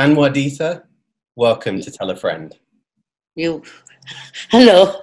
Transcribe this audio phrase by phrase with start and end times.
[0.00, 0.82] Anwar Ditta,
[1.36, 2.56] welcome to Tell a Friend.
[3.34, 3.62] You,
[4.50, 4.94] hello.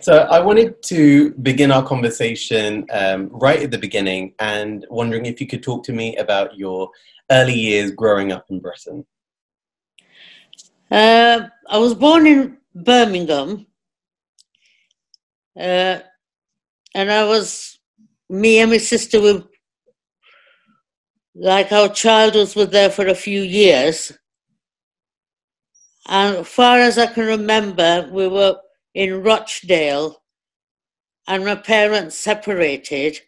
[0.00, 5.42] So I wanted to begin our conversation um, right at the beginning and wondering if
[5.42, 6.88] you could talk to me about your
[7.30, 9.04] early years growing up in Britain.
[10.90, 13.66] Uh, I was born in Birmingham,
[15.54, 15.98] uh,
[16.94, 17.78] and I was
[18.30, 19.44] me and my sister were
[21.38, 24.12] like our childhoods were there for a few years.
[26.08, 28.56] And as far as I can remember, we were
[28.94, 30.22] in Rochdale
[31.28, 33.18] and my parents separated.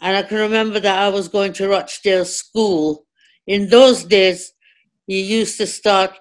[0.00, 3.06] And I can remember that I was going to Rochdale School.
[3.46, 4.52] In those days,
[5.06, 6.12] you used to start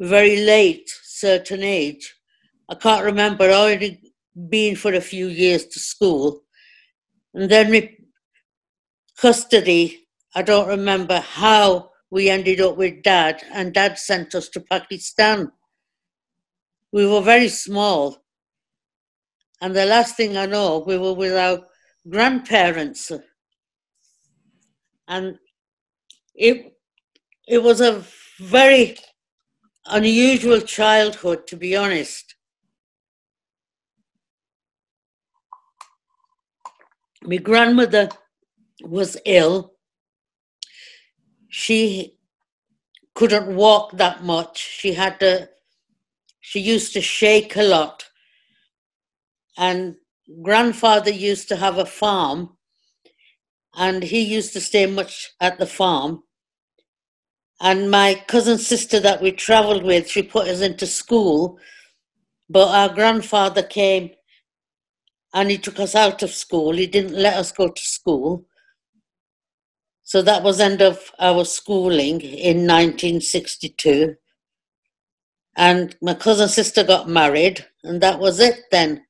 [0.00, 2.14] very late, certain age.
[2.68, 4.00] I can't remember, I already
[4.48, 6.42] been for a few years to school.
[7.34, 8.01] And then we
[9.22, 14.60] custody, I don't remember how we ended up with dad, and dad sent us to
[14.60, 15.52] Pakistan.
[16.90, 18.24] We were very small.
[19.60, 21.64] And the last thing I know, we were with our
[22.10, 23.12] grandparents.
[25.06, 25.38] And
[26.34, 26.76] it,
[27.46, 28.04] it was a
[28.40, 28.96] very
[29.86, 32.34] unusual childhood, to be honest.
[37.22, 38.08] My grandmother
[38.84, 39.74] was ill.
[41.48, 42.16] She
[43.14, 44.58] couldn't walk that much.
[44.58, 45.48] She had to,
[46.40, 48.04] she used to shake a lot.
[49.58, 49.96] And
[50.42, 52.56] grandfather used to have a farm
[53.74, 56.22] and he used to stay much at the farm.
[57.60, 61.58] And my cousin sister that we traveled with, she put us into school,
[62.50, 64.10] but our grandfather came
[65.32, 66.72] and he took us out of school.
[66.72, 68.46] He didn't let us go to school.
[70.04, 74.16] So that was end of our schooling in 1962.
[75.56, 79.04] And my cousin sister got married, and that was it then.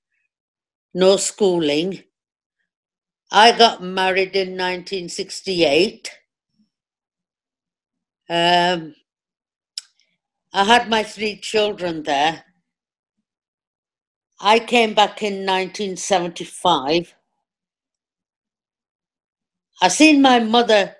[0.95, 2.03] No schooling.
[3.31, 6.11] I got married in 1968.
[8.29, 8.95] Um,
[10.53, 12.45] I had my three children there.
[14.41, 17.15] I came back in 1975
[19.83, 20.95] I seen my mother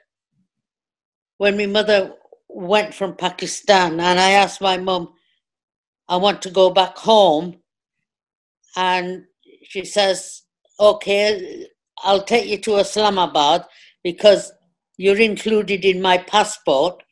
[1.39, 2.15] when my mother
[2.49, 5.15] went from Pakistan, and I asked my mum,
[6.09, 7.61] I want to go back home.
[8.75, 9.25] And
[9.63, 10.43] she says,
[10.81, 13.67] Okay, I'll take you to Islamabad
[14.03, 14.53] because
[14.97, 17.05] you're included in my passport,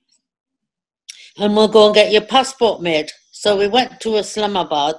[1.38, 3.12] and we'll go and get your passport made.
[3.30, 4.96] So we went to Islamabad,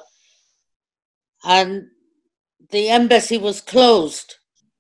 [1.43, 1.88] and
[2.69, 4.35] the embassy was closed,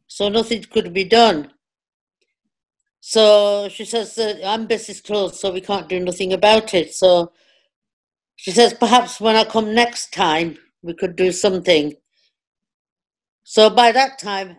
[0.07, 1.51] so nothing could be done.
[3.01, 6.93] So she says the embassy is closed, so we can't do nothing about it.
[6.93, 7.33] So
[8.35, 11.95] she says perhaps when I come next time we could do something.
[13.43, 14.55] So by that time,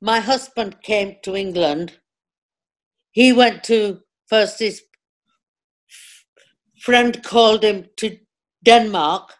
[0.00, 1.98] my husband came to England.
[3.12, 4.82] He went to first his
[6.80, 8.18] friend called him to
[8.64, 9.34] Denmark.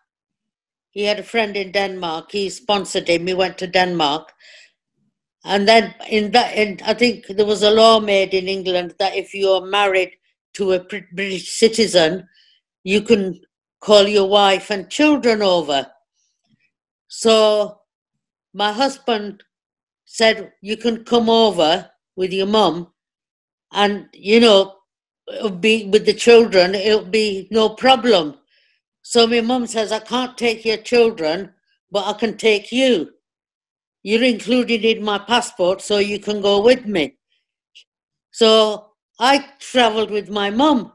[0.90, 2.32] He had a friend in Denmark.
[2.32, 3.26] He sponsored him.
[3.26, 4.30] He went to Denmark.
[5.44, 9.16] And then in that, in, I think there was a law made in England that
[9.16, 10.12] if you are married
[10.54, 12.28] to a British citizen,
[12.84, 13.40] you can
[13.80, 15.86] call your wife and children over.
[17.08, 17.80] So
[18.54, 19.42] my husband
[20.04, 22.92] said, You can come over with your mum,
[23.72, 24.76] and you know,
[25.28, 28.36] it'll be with the children, it'll be no problem.
[29.02, 31.52] So my mum says, I can't take your children,
[31.90, 33.10] but I can take you.
[34.02, 37.16] You're included in my passport, so you can go with me.
[38.32, 40.92] So I traveled with my mum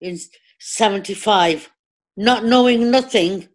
[0.00, 0.18] in
[0.58, 1.70] 75,
[2.16, 3.48] not knowing nothing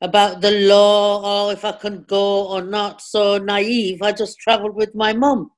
[0.00, 3.00] about the law or if I can go or not.
[3.00, 5.50] So naive, I just traveled with my mum.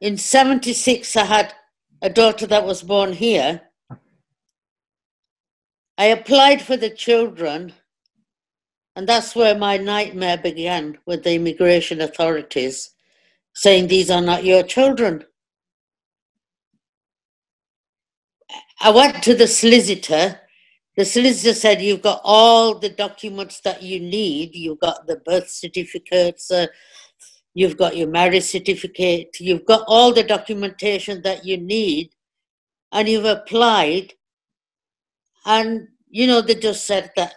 [0.00, 1.54] In 76, I had
[2.02, 3.60] a daughter that was born here.
[5.98, 7.74] I applied for the children
[8.96, 12.90] and that's where my nightmare began with the immigration authorities
[13.54, 15.24] saying these are not your children.
[18.80, 20.40] I went to the solicitor.
[20.96, 24.54] The solicitor said, You've got all the documents that you need.
[24.54, 26.66] You've got the birth certificates, uh,
[27.54, 32.10] you've got your marriage certificate, you've got all the documentation that you need,
[32.92, 34.14] and you've applied.
[35.46, 37.34] And, you know, they just said that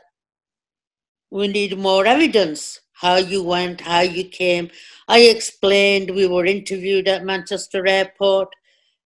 [1.34, 4.70] we need more evidence how you went, how you came.
[5.08, 8.50] I explained we were interviewed at Manchester Airport.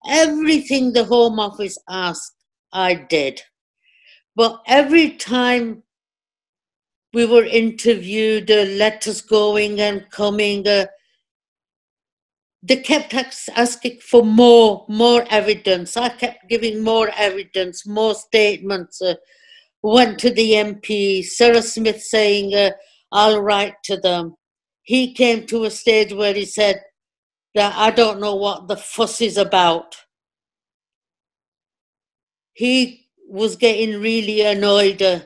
[0.07, 2.35] everything the Home Office asked,
[2.71, 3.41] I did.
[4.35, 5.83] But every time
[7.13, 10.85] we were interviewed, uh, letters going and coming, uh,
[12.61, 13.15] they kept
[13.55, 15.97] asking for more, more evidence.
[15.97, 19.01] I kept giving more evidence, more statements.
[19.01, 19.15] Uh,
[19.91, 22.71] went to the MP, Cyril Smith saying, uh,
[23.11, 24.35] I'll write to them.
[24.83, 26.81] He came to a stage where he said
[27.55, 29.95] that I don't know what the fuss is about.
[32.53, 35.01] He was getting really annoyed.
[35.01, 35.19] Uh,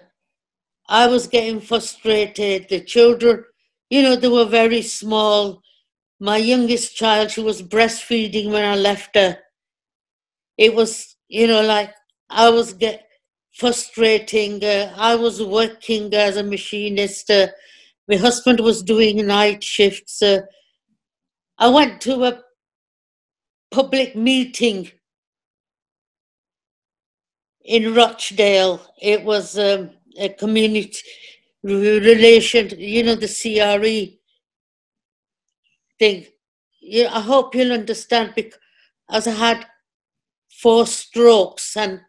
[0.87, 2.67] I was getting frustrated.
[2.69, 3.43] The children,
[3.89, 5.61] you know, they were very small
[6.21, 9.39] my youngest child, she was breastfeeding when I left her.
[10.55, 11.91] It was, you know, like
[12.29, 13.07] I was get
[13.53, 14.63] frustrating.
[14.63, 17.29] Uh, I was working as a machinist.
[17.29, 17.47] Uh,
[18.07, 20.21] my husband was doing night shifts.
[20.21, 20.41] Uh,
[21.57, 22.41] I went to a
[23.71, 24.89] public meeting
[27.63, 28.81] in Rochdale.
[29.01, 30.99] It was um, a community
[31.63, 34.17] relation, you know, the CRE
[35.99, 36.25] thing.
[37.07, 39.65] I hope you'll understand because I had
[40.49, 42.01] four strokes and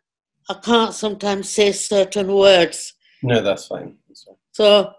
[0.49, 2.95] I can't sometimes say certain words.
[3.23, 3.97] No, that's fine.
[4.09, 4.37] That's fine.
[4.53, 4.93] So,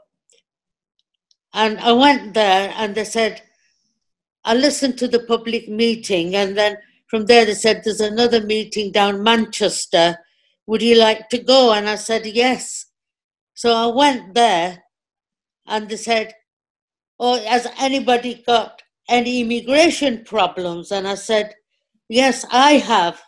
[1.54, 3.42] and I went there and they said,
[4.44, 8.92] I listened to the public meeting and then from there they said, there's another meeting
[8.92, 10.18] down Manchester.
[10.66, 11.74] Would you like to go?
[11.74, 12.86] And I said, yes.
[13.54, 14.84] So I went there
[15.68, 16.34] and they said,
[17.19, 20.92] oh, has anybody got any immigration problems?
[20.92, 21.54] And I said,
[22.10, 23.22] Yes, I have.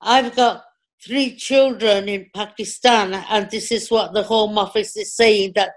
[0.00, 0.64] I've got
[1.04, 5.72] three children in Pakistan, and this is what the Home Office is saying that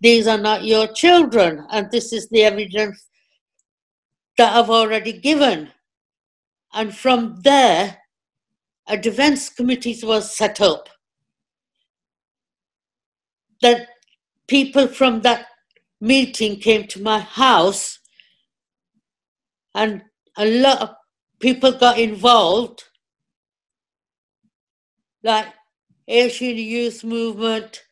[0.00, 3.06] these are not your children, and this is the evidence
[4.36, 5.70] that I've already given.
[6.74, 7.98] And from there,
[8.86, 10.88] a defense committee was set up.
[13.62, 13.88] That
[14.46, 15.46] people from that
[16.00, 17.98] meeting came to my house
[19.74, 20.02] and
[20.36, 20.90] a lot of
[21.40, 22.84] people got involved,
[25.26, 25.48] like
[26.08, 27.82] Asian Youth Movement,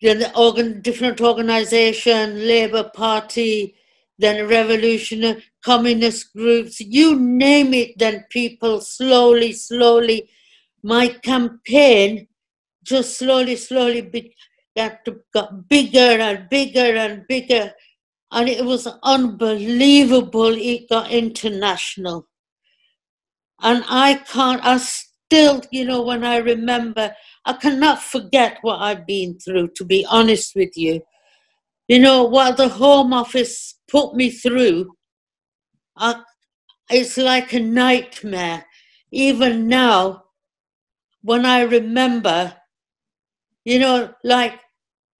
[0.00, 3.76] then the organ, different organization, Labour Party,
[4.18, 10.28] then revolutionary communist groups, you name it, then people slowly, slowly,
[10.82, 12.26] my campaign
[12.82, 14.00] just slowly, slowly
[14.76, 17.72] got, to, got bigger and bigger and bigger
[18.30, 20.54] and it was unbelievable.
[20.54, 22.28] It got international.
[23.60, 24.78] And I can't, I
[25.28, 27.14] still, you know, when I remember,
[27.44, 31.02] I cannot forget what I've been through, to be honest with you.
[31.86, 34.96] You know, what the Home Office put me through,
[35.96, 36.22] I,
[36.90, 38.64] it's like a nightmare.
[39.10, 40.24] Even now,
[41.20, 42.54] when I remember,
[43.66, 44.58] you know, like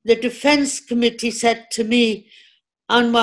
[0.06, 2.30] the Defense Committee said to me,
[2.88, 3.14] and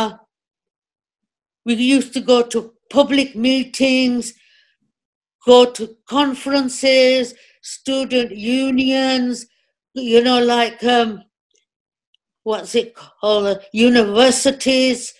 [1.65, 4.35] we used to go to public meetings,
[5.45, 9.45] go to conferences, student unions,
[9.94, 11.24] you know, like um,
[12.43, 15.13] what's it called, universities.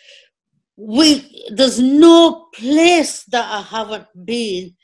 [0.78, 4.76] We there's no place that I haven't been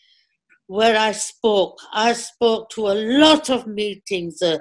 [0.68, 1.80] where I spoke.
[1.92, 4.60] I spoke to a lot of meetings, uh,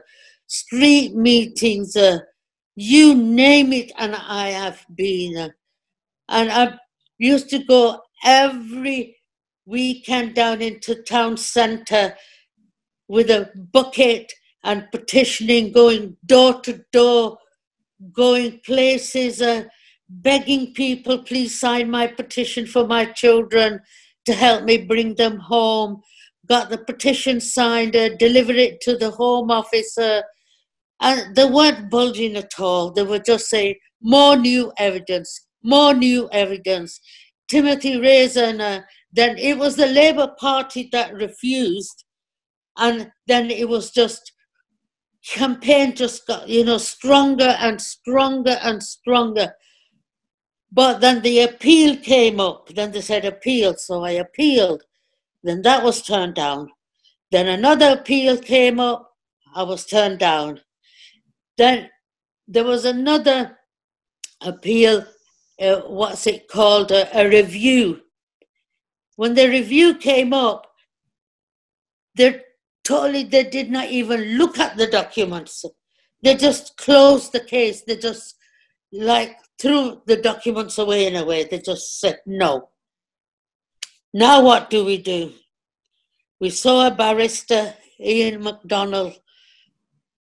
[0.49, 2.19] street meetings, uh,
[2.75, 5.53] you name it, and I have been.
[6.29, 6.79] And I
[7.19, 9.20] used to go every
[9.67, 12.17] weekend down into town centre
[13.09, 14.33] with a bucket
[14.65, 17.39] and petitioning, going door to door,
[18.13, 19.65] going places, uh,
[20.09, 23.81] begging people, please sign my petition for my children
[24.27, 26.01] to help me bring them home.
[26.47, 30.23] Got the petition signed, uh, delivered it to the Home Officer
[31.01, 32.91] and they weren't bulging at all.
[32.91, 37.01] They were just saying, more new evidence, more new evidence.
[37.49, 42.05] Timothy Raison, uh, then it was the Labour Party that refused.
[42.77, 44.33] And then it was just,
[45.27, 49.55] campaign just got, you know, stronger and stronger and stronger.
[50.73, 52.69] But then the appeal came up.
[52.69, 54.85] Then they said appeal, so I appealed.
[55.43, 56.69] Then that was turned down.
[57.31, 59.11] Then another appeal came up.
[59.55, 60.61] I was turned down.
[61.59, 61.91] Then
[62.47, 63.59] there was another
[64.41, 65.05] appeal,
[65.61, 68.01] uh, what's it called, a, a review.
[69.21, 70.67] When the review came up,
[72.17, 72.41] they
[72.85, 75.63] totally they did not even look at the documents.
[76.23, 77.83] They just closed the case.
[77.83, 78.37] They just
[78.91, 81.45] like threw the documents away in a way.
[81.45, 82.71] They just said no.
[84.15, 85.35] Now, what do we do?
[86.41, 89.21] We saw a barrister, Ian MacDonald,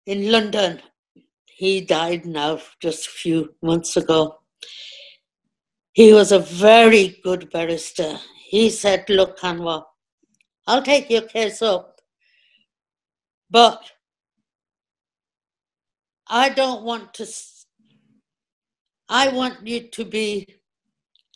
[0.07, 0.81] in London.
[1.45, 4.39] He died now just a few months ago.
[5.93, 8.19] He was a very good barrister.
[8.49, 9.83] He said, Look, Anwar,
[10.65, 12.01] I'll take your case up,
[13.51, 13.91] but
[16.27, 17.27] I don't want to,
[19.07, 20.47] I want you to be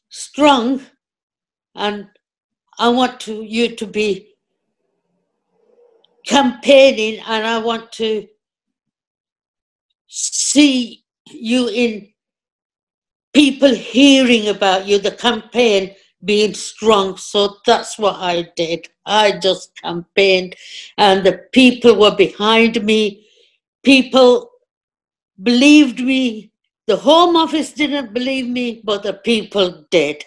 [0.10, 0.82] strong
[1.76, 2.08] and
[2.80, 4.34] I want to, you to be
[6.26, 8.28] campaigning and I want to
[10.08, 12.10] see you in
[13.36, 15.94] people hearing about you, the campaign
[16.26, 17.18] being strong.
[17.18, 18.90] So that's what I did.
[19.06, 20.56] I just campaigned
[20.98, 23.28] and the people were behind me.
[23.84, 24.52] People
[25.42, 26.52] believed me.
[26.88, 30.24] The Home Office didn't believe me, but the people did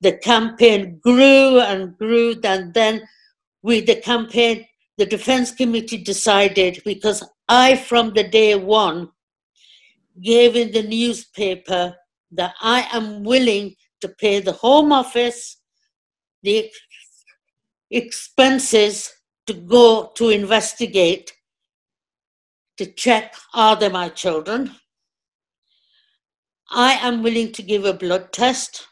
[0.00, 3.06] the campaign grew and grew, and then
[3.62, 9.10] with the campaign, the Defense Committee decided because I, from the day one,
[10.20, 11.96] gave in the newspaper
[12.32, 15.58] that I am willing to pay the Home Office
[16.42, 16.70] the
[17.90, 19.12] expenses
[19.46, 21.32] to go to investigate,
[22.76, 24.72] to check are they my children.
[26.70, 28.86] I am willing to give a blood test.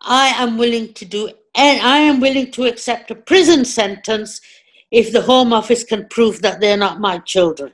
[0.00, 4.40] I am willing to do, and I am willing to accept a prison sentence
[4.90, 7.72] if the Home Office can prove that they're not my children.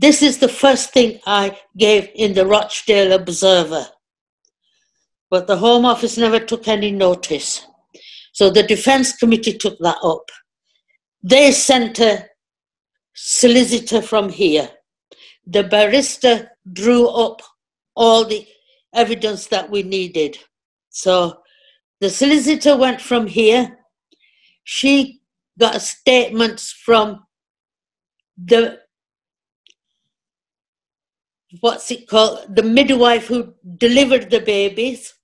[0.00, 3.84] This is the first thing I gave in the Rochdale Observer.
[5.28, 7.66] But the Home Office never took any notice.
[8.32, 10.30] So the Defence Committee took that up.
[11.24, 12.26] They sent a
[13.12, 14.70] solicitor from here.
[15.44, 17.42] The barrister drew up
[17.96, 18.46] all the
[18.94, 20.38] evidence that we needed.
[20.90, 21.38] So
[22.00, 23.78] the solicitor went from here.
[24.62, 25.22] She
[25.58, 27.24] got statements from
[28.36, 28.78] the
[31.60, 32.54] what's it called?
[32.54, 35.14] The midwife who delivered the babies.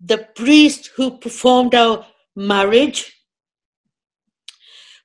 [0.00, 3.16] The priest who performed our marriage.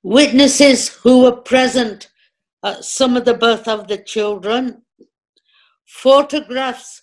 [0.03, 2.09] Witnesses who were present
[2.63, 4.83] at some of the birth of the children.
[5.85, 7.01] Photographs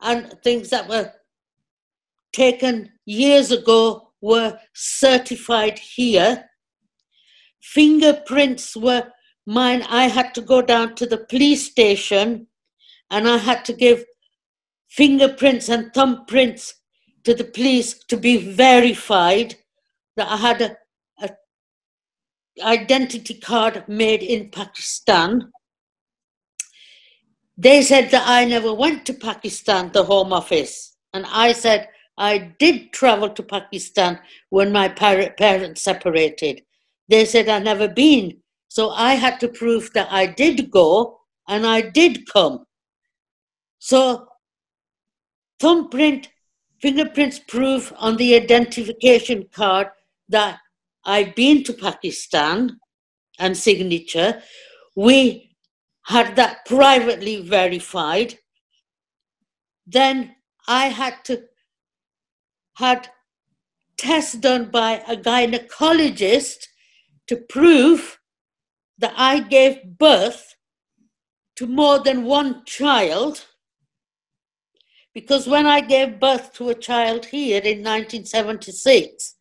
[0.00, 1.12] and things that were
[2.32, 6.44] taken years ago were certified here.
[7.60, 9.10] Fingerprints were
[9.48, 9.82] mine.
[9.88, 12.46] I had to go down to the police station
[13.10, 14.04] and I had to give
[14.88, 16.74] fingerprints and thumbprints
[17.24, 19.56] to the police to be verified
[20.16, 20.76] that I had a,
[21.22, 21.30] a
[22.62, 25.50] identity card made in Pakistan
[27.60, 30.96] they said that I never went to Pakistan, the Home Office.
[31.12, 36.62] And I said, I did travel to Pakistan when my parents separated.
[37.08, 38.38] They said I'd never been.
[38.68, 42.66] So I had to prove that I did go and I did come.
[43.78, 44.28] So
[45.58, 46.28] thumbprint,
[46.80, 49.88] fingerprints proof on the identification card
[50.28, 50.58] that
[51.04, 52.78] I've been to Pakistan
[53.38, 54.42] and signature.
[54.94, 55.56] We
[56.04, 58.38] had that privately verified,
[59.86, 61.44] then I had to
[62.76, 63.08] had
[63.96, 66.66] tests done by a gynecologist
[67.26, 68.17] to prove
[68.98, 70.54] that I gave birth
[71.56, 73.44] to more than one child.
[75.14, 79.34] Because when I gave birth to a child here in 1976,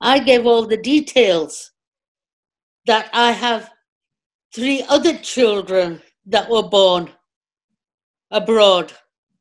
[0.00, 1.72] I gave all the details
[2.86, 3.70] that I have
[4.54, 7.10] three other children that were born
[8.30, 8.92] abroad,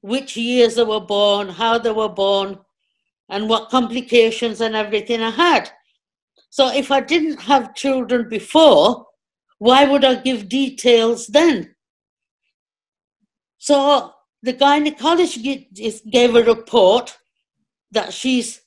[0.01, 2.57] which years they were born, how they were born,
[3.29, 5.69] and what complications and everything I had.
[6.49, 9.05] So if I didn't have children before,
[9.63, 11.74] why would I give details then?
[13.60, 17.17] So the gynecologist gave a report
[17.89, 18.60] that she's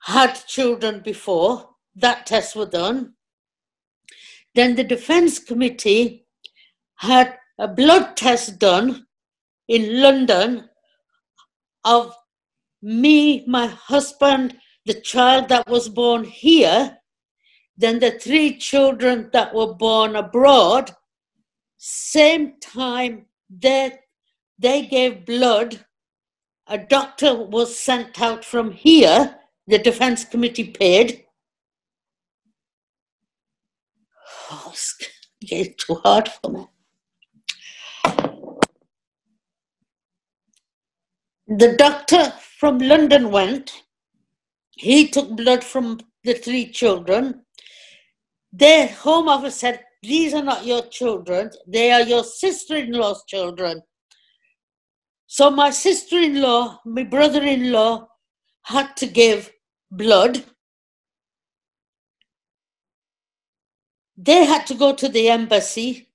[0.00, 1.68] had children before.
[1.94, 3.16] That tests were done.
[4.54, 6.26] Then the defense committee
[6.94, 9.06] had a blood test done
[9.68, 10.70] in London
[11.84, 12.14] of
[12.80, 14.56] me, my husband,
[14.86, 16.96] the child that was born here,
[17.76, 20.94] then the three children that were born abroad,
[21.76, 23.98] same time they,
[24.58, 25.84] they gave blood.
[26.68, 31.24] A doctor was sent out from here, the defense committee paid.
[34.50, 34.96] Oh, it's
[35.40, 36.66] getting too hard for me.
[41.48, 43.84] The doctor from London went.
[44.72, 47.45] He took blood from the three children.
[48.58, 53.22] Their home office said, These are not your children, they are your sister in law's
[53.26, 53.82] children.
[55.26, 58.08] So my sister in law, my brother in law
[58.62, 59.52] had to give
[59.90, 60.42] blood.
[64.16, 66.08] They had to go to the embassy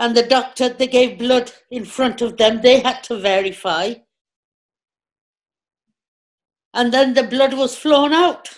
[0.00, 2.60] and the doctor, they gave blood in front of them.
[2.60, 3.94] They had to verify.
[6.72, 8.48] And then the blood was flown out.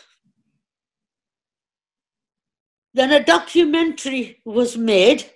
[2.96, 5.30] Then a documentary was made,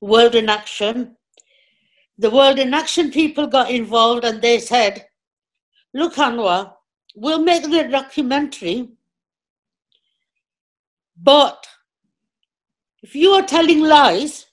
[0.00, 1.18] World in Action.
[2.16, 5.06] The World in Action people got involved and they said,
[5.92, 6.72] Look, Anwar,
[7.14, 8.88] we'll make the documentary,
[11.22, 11.66] but
[13.02, 14.46] if you are telling lies,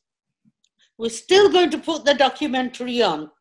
[0.98, 3.32] we're still going to put the documentary on.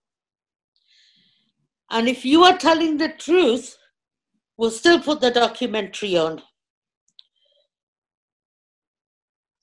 [1.91, 3.77] And if you are telling the truth,
[4.57, 6.43] we'll still put the documentary on.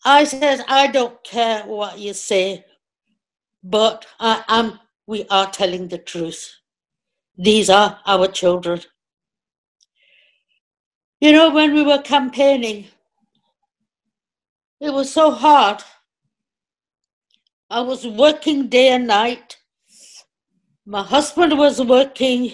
[0.10, 2.64] I says, I don't care what you say,
[3.62, 6.50] but I am, we are telling the truth.
[7.38, 8.80] These are our children.
[11.20, 12.86] You know, when we were campaigning,
[14.80, 15.84] it was so hard
[17.70, 19.58] I was working day and night.
[20.86, 22.54] My husband was working.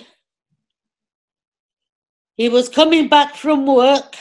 [2.36, 4.16] He was coming back from work.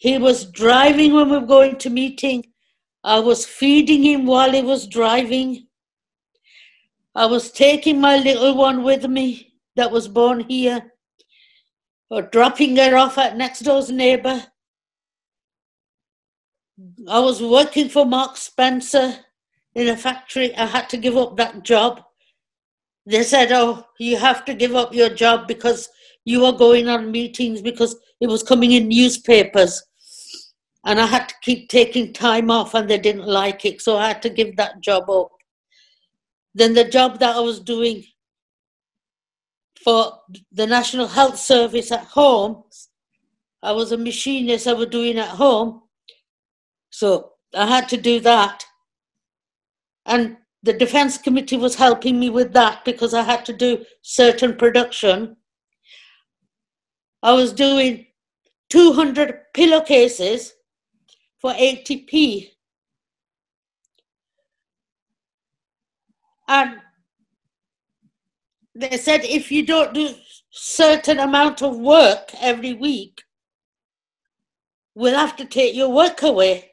[0.00, 2.46] He was driving when we were going to meeting.
[3.04, 5.66] I was feeding him while he was driving.
[7.14, 10.94] I was taking my little one with me that was born here,
[12.08, 14.42] or dropping her off at next door's neighbor.
[17.06, 19.14] I was working for Mark Spencer
[19.74, 20.56] in a factory.
[20.56, 22.00] I had to give up that job.
[23.04, 25.90] They said, Oh, you have to give up your job because
[26.24, 29.82] you are going on meetings because it was coming in newspapers.
[30.84, 33.82] And I had to keep taking time off, and they didn't like it.
[33.82, 35.30] So I had to give that job up.
[36.54, 38.04] Then the job that I was doing
[39.84, 40.12] for
[40.52, 42.64] the National Health Service at home,
[43.62, 45.82] I was a machinist, I was doing at home.
[46.90, 48.64] So I had to do that.
[50.06, 54.56] And the defense committee was helping me with that because I had to do certain
[54.56, 55.36] production.
[57.22, 58.06] I was doing
[58.70, 60.52] 200 pillowcases
[61.40, 62.50] for 80p.
[66.48, 66.80] And
[68.74, 70.10] they said if you don't do
[70.50, 73.22] certain amount of work every week,
[74.94, 76.70] we'll have to take your work away.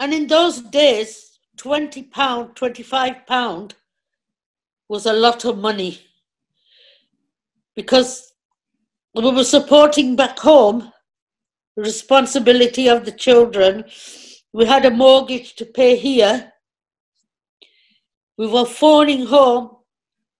[0.00, 3.74] And in those days, 20 pound, 25 pound
[4.88, 6.00] was a lot of money
[7.76, 8.32] because
[9.14, 10.92] we were supporting back home
[11.76, 13.84] responsibility of the children.
[14.52, 16.52] We had a mortgage to pay here.
[18.38, 19.70] We were phoning home.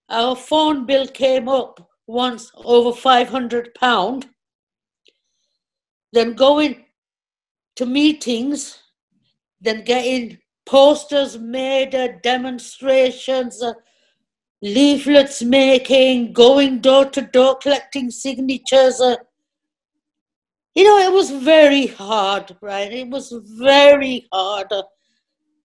[0.09, 4.29] Our phone bill came up once over 500 pound.
[6.13, 6.85] Then going
[7.77, 8.79] to meetings
[9.65, 13.73] then getting posters made, uh, demonstrations, uh,
[14.63, 19.01] leaflets making, going door to door collecting signatures.
[19.01, 19.17] Uh,
[20.75, 22.93] you know, it was very hard, right?
[22.93, 24.73] It was very hard.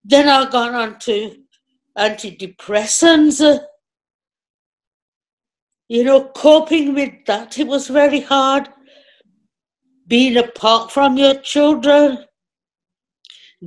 [0.04, 1.36] Then I got on to
[1.98, 3.60] antidepressants.
[5.88, 8.70] You know, coping with that, it was very hard.
[10.08, 12.26] Being apart from your children,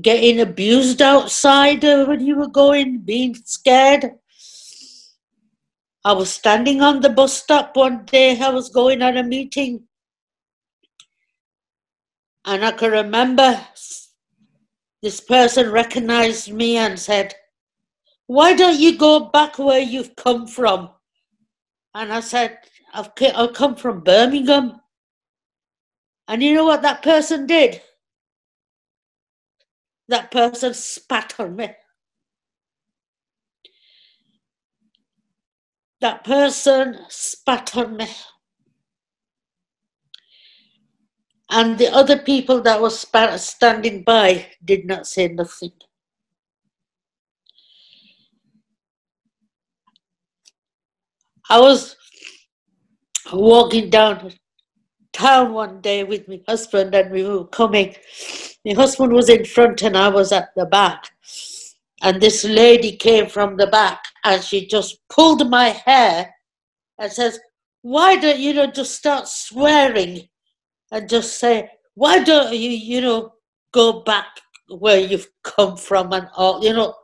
[0.00, 4.12] getting abused outside when you were going, being scared.
[6.04, 9.84] I was standing on the bus stop one day, I was going on a meeting,
[12.44, 13.60] and I can remember
[15.02, 17.34] this person recognized me and said,
[18.26, 20.90] Why don't you go back where you've come from?
[21.94, 22.58] And I said,
[22.94, 24.80] I've, I've come from Birmingham.
[26.28, 27.82] And you know what that person did?
[30.12, 31.70] that person spat on me.
[36.00, 38.08] That person spat on me.
[41.54, 45.72] And the other people that were standing by did not say nothing.
[51.50, 51.94] I was
[53.30, 54.32] walking down
[55.12, 57.96] town one day with my husband and we were coming.
[58.64, 61.10] My husband was in front and I was at the back.
[62.00, 66.34] and this lady came from the back and she just pulled my hair
[66.98, 67.38] and says,
[67.82, 70.30] Why don't you just start swearing
[70.92, 73.32] and just say, Why don't you, you know,
[73.72, 74.26] go back
[74.68, 76.94] where you've come from and all, you know,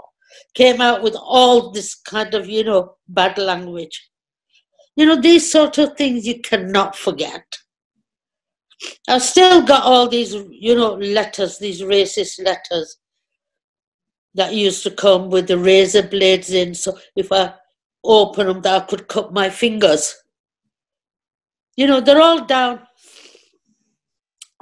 [0.55, 4.11] came out with all this kind of, you know, bad language.
[4.95, 7.45] You know, these sort of things you cannot forget.
[9.09, 12.99] I've still got all these, you know, letters, these racist letters
[14.35, 16.75] that used to come with the razor blades in.
[16.75, 17.55] So if I
[18.05, 20.15] open them, that I could cut my fingers.
[21.77, 22.88] You know, they're all down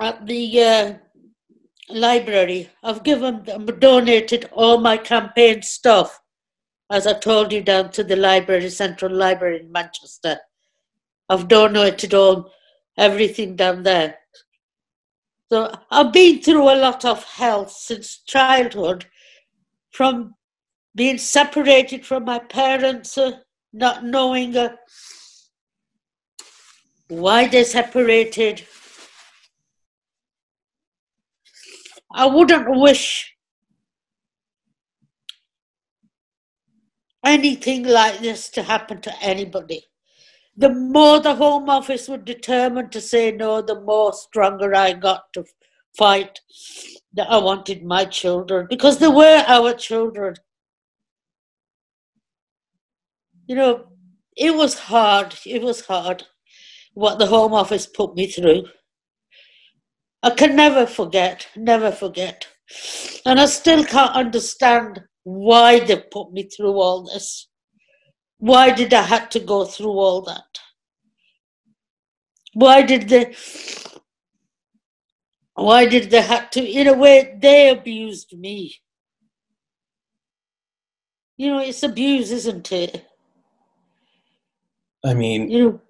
[0.01, 0.95] at the uh,
[1.89, 2.69] library.
[2.83, 6.21] I've given, I've donated all my campaign stuff,
[6.91, 10.39] as I told you, down to the library, Central Library in Manchester.
[11.29, 12.53] I've donated all
[12.97, 14.19] everything down there.
[15.51, 19.07] So I've been through a lot of hell since childhood,
[19.91, 20.35] from
[20.95, 23.39] being separated from my parents, uh,
[23.73, 24.75] not knowing uh,
[27.09, 28.67] why they separated.
[32.17, 33.33] I wouldn't wish
[37.25, 39.85] anything like this to happen to anybody
[40.57, 45.33] the more the Home Office were determined to say no, the more stronger I got
[45.35, 45.45] to
[45.97, 46.41] fight
[47.13, 50.35] that I wanted my children because they were our children.
[53.47, 53.85] You know,
[54.37, 55.35] it was hard.
[55.45, 56.25] It was hard
[56.95, 58.65] what the Home Office put me through.
[60.27, 62.49] I can never forget, never forget.
[63.25, 67.47] And I still can't understand why they put me through all this.
[68.39, 70.59] Why did I have to go through all that?
[72.55, 73.37] Why did they
[75.55, 78.75] why did they have to in a way they abused me?
[81.37, 83.07] You know, it's abuse, isn't it?
[85.05, 85.81] I mean you know,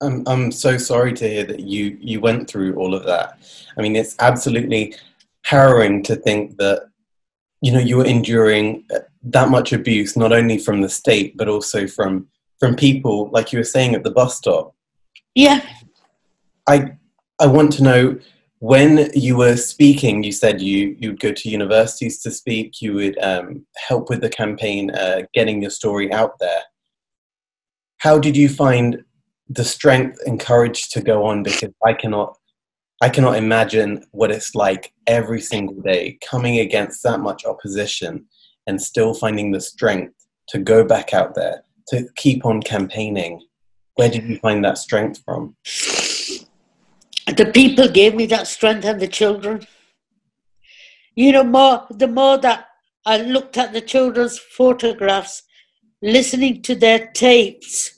[0.00, 3.38] I'm I'm so sorry to hear that you you went through all of that.
[3.76, 4.94] I mean, it's absolutely
[5.44, 6.88] harrowing to think that
[7.60, 8.84] you know you were enduring
[9.22, 12.28] that much abuse not only from the state but also from
[12.60, 14.74] from people like you were saying at the bus stop.
[15.34, 15.60] Yeah.
[16.66, 16.92] I
[17.40, 18.18] i want to know
[18.58, 23.16] when you were speaking you said you you'd go to universities to speak you would
[23.22, 26.62] um, help with the campaign uh, getting your story out there.
[27.98, 29.04] How did you find
[29.48, 32.36] the strength and courage to go on because i cannot
[33.00, 38.26] I cannot imagine what it's like every single day coming against that much opposition
[38.66, 40.14] and still finding the strength
[40.48, 43.40] to go back out there, to keep on campaigning.
[43.94, 45.54] Where did you find that strength from?
[47.26, 49.66] The people gave me that strength and the children.
[51.14, 52.66] You know, more the more that
[53.06, 55.42] I looked at the children's photographs,
[56.02, 57.97] listening to their tapes,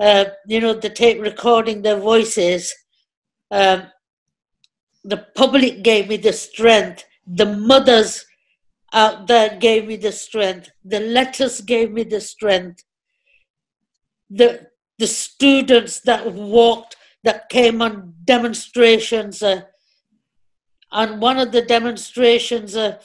[0.00, 2.74] uh, you know, the tape recording their voices,
[3.50, 3.82] um,
[5.04, 7.04] the public gave me the strength.
[7.26, 8.24] The mothers
[8.92, 10.70] out there gave me the strength.
[10.84, 12.82] The letters gave me the strength.
[14.30, 19.42] The, the students that walked, that came on demonstrations.
[19.42, 19.62] Uh,
[20.90, 22.98] on one of the demonstrations, uh,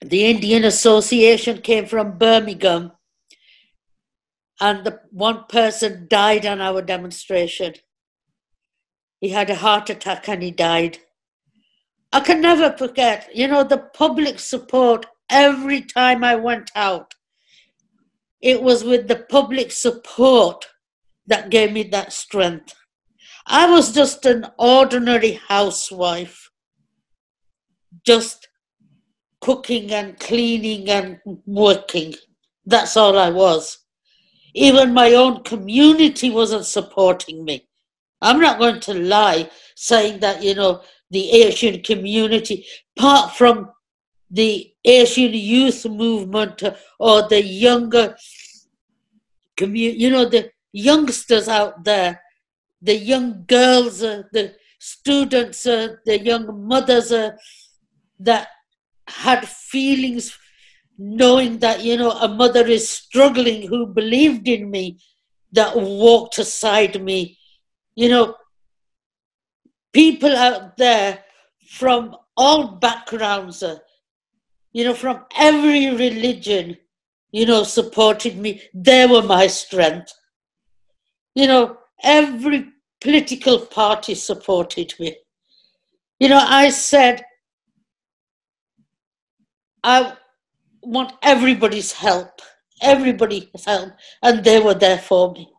[0.00, 2.92] the Indian Association came from Birmingham,
[4.62, 7.74] and the one person died on our demonstration.
[9.20, 10.98] He had a heart attack and he died.
[12.12, 17.14] I can never forget, you know, the public support every time I went out.
[18.40, 20.68] It was with the public support
[21.26, 22.72] that gave me that strength.
[23.44, 26.50] I was just an ordinary housewife,
[28.06, 28.46] just
[29.40, 32.14] cooking and cleaning and working.
[32.64, 33.81] That's all I was.
[34.54, 37.66] Even my own community wasn't supporting me.
[38.20, 43.70] I'm not going to lie saying that, you know, the Asian community, apart from
[44.30, 46.62] the Asian youth movement
[46.98, 48.16] or the younger
[49.56, 52.20] community, you know, the youngsters out there,
[52.80, 57.32] the young girls, uh, the students, uh, the young mothers uh,
[58.18, 58.48] that
[59.06, 60.36] had feelings
[60.98, 64.98] knowing that, you know, a mother is struggling who believed in me,
[65.52, 67.38] that walked aside me
[67.94, 68.34] you know,
[69.92, 71.24] people out there
[71.68, 73.78] from all backgrounds, uh,
[74.72, 76.76] you know, from every religion,
[77.30, 78.62] you know, supported me.
[78.72, 80.12] They were my strength.
[81.34, 85.16] You know, every political party supported me.
[86.18, 87.22] You know, I said,
[89.84, 90.14] I,
[90.82, 92.40] want everybody's help,
[92.80, 93.92] everybody's help,
[94.22, 95.52] and they were there for me.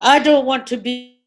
[0.00, 1.22] I don't want to be,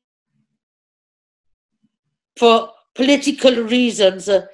[2.38, 4.46] for political reasons, uh,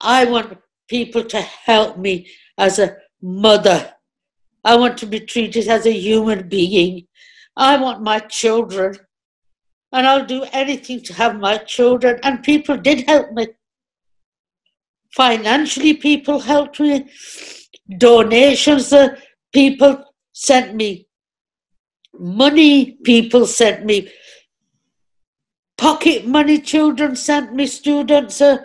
[0.00, 3.92] I want people to help me as a mother.
[4.64, 7.06] I want to be treated as a human being.
[7.56, 8.96] I want my children.
[9.92, 12.18] And I'll do anything to have my children.
[12.22, 13.48] And people did help me.
[15.12, 17.08] Financially, people helped me.
[17.98, 19.16] Donations, uh,
[19.52, 21.06] people sent me
[22.18, 24.10] money, people sent me
[25.76, 28.40] pocket money, children sent me, students.
[28.40, 28.58] Uh,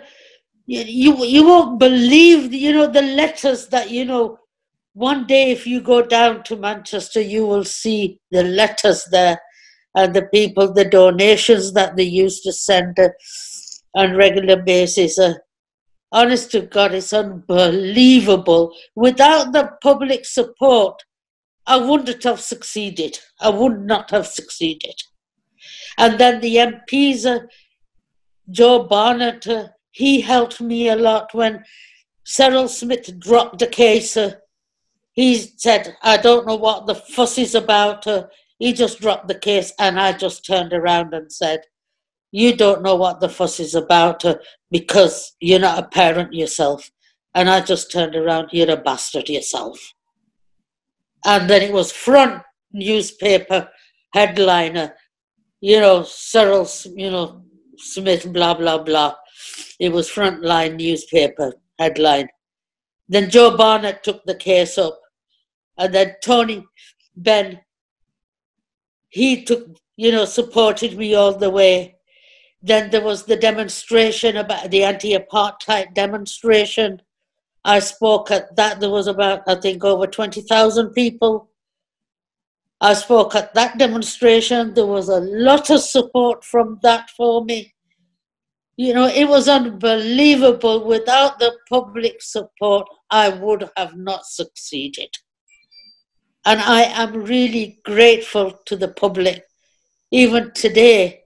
[0.66, 4.38] you, you, you won't believe, you know, the letters that, you know,
[4.94, 9.38] one day if you go down to Manchester, you will see the letters there
[9.94, 13.08] and the people, the donations that they used to send uh,
[13.94, 15.18] on regular basis.
[15.18, 15.34] Uh,
[16.12, 18.74] honest to God, it's unbelievable.
[18.94, 21.02] Without the public support,
[21.66, 23.18] I wouldn't have succeeded.
[23.40, 24.94] I would not have succeeded.
[25.96, 27.46] And then the MPs, uh,
[28.50, 31.64] Joel Barnett, uh, he helped me a lot when
[32.24, 34.16] Cyril Smith dropped the case.
[34.16, 34.34] Uh,
[35.12, 38.06] he said, I don't know what the fuss is about.
[38.06, 38.26] Uh,
[38.58, 41.62] he just dropped the case, and I just turned around and said,
[42.32, 44.36] You don't know what the fuss is about uh,
[44.70, 46.90] because you're not a parent yourself.
[47.34, 49.78] And I just turned around, You're a bastard yourself.
[51.24, 53.68] And then it was front newspaper
[54.14, 54.94] headliner,
[55.60, 57.42] you know, Cyril, you know,
[57.76, 59.14] Smith, blah, blah, blah.
[59.78, 62.28] It was frontline newspaper headline.
[63.08, 65.00] Then Joel Barnett took the case up.
[65.78, 66.64] And then Tony
[67.16, 67.60] Benn,
[69.08, 69.66] he took,
[69.96, 71.96] you know, supported me all the way.
[72.62, 77.00] Then there was the demonstration about the anti apartheid demonstration.
[77.64, 78.80] I spoke at that.
[78.80, 81.50] There was about, I think, over 20,000 people.
[82.80, 84.74] I spoke at that demonstration.
[84.74, 87.74] There was a lot of support from that for me.
[88.76, 90.86] You know, it was unbelievable.
[90.86, 95.10] Without the public support, I would have not succeeded.
[96.46, 99.44] And I am really grateful to the public.
[100.10, 101.19] Even today,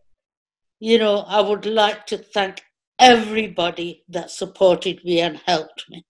[0.84, 2.62] you know, I would like to thank
[2.98, 6.04] everybody that supported me and helped me.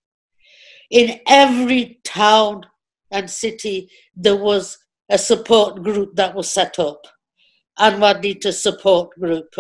[0.90, 2.66] In every town
[3.12, 4.76] and city, there was
[5.08, 7.06] a support group that was set up.
[7.78, 9.54] And Anwar Ditta support group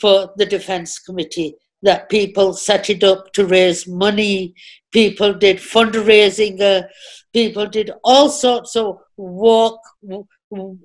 [0.00, 4.54] for the Defence Committee that people set it up to raise money.
[4.92, 6.60] People did fundraising.
[6.60, 6.86] Uh,
[7.32, 9.80] people did all sorts of walk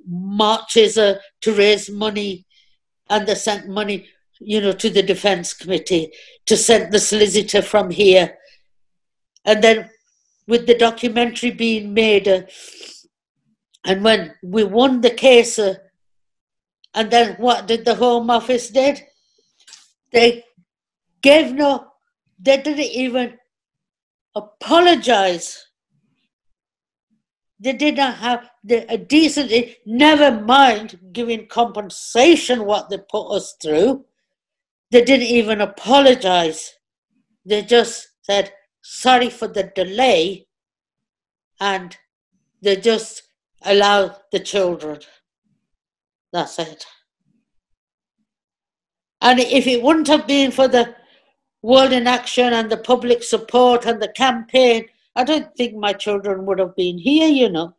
[0.07, 2.45] marches uh, to raise money,
[3.09, 4.07] and they sent money,
[4.39, 6.11] you know, to the Defence Committee
[6.45, 8.37] to send the solicitor from here.
[9.45, 9.89] And then,
[10.47, 12.41] with the documentary being made, uh,
[13.85, 15.75] and when we won the case, uh,
[16.93, 19.03] and then what did the Home Office did?
[20.11, 20.45] They
[21.21, 21.87] gave no,
[22.39, 23.37] they didn't even
[24.35, 25.67] apologize.
[27.59, 33.55] They did not have the a decency, never mind giving compensation what they put us
[33.61, 34.05] through.
[34.91, 36.73] They didn't even apologize.
[37.45, 40.47] They just said, sorry for the delay,
[41.59, 41.97] and
[42.61, 43.23] they just
[43.63, 44.99] allowed the children.
[46.31, 46.85] That's it.
[49.21, 50.95] And if it wouldn't have been for the
[51.61, 56.45] World in Action and the public support and the campaign, I don't think my children
[56.45, 57.76] would have been here, you know.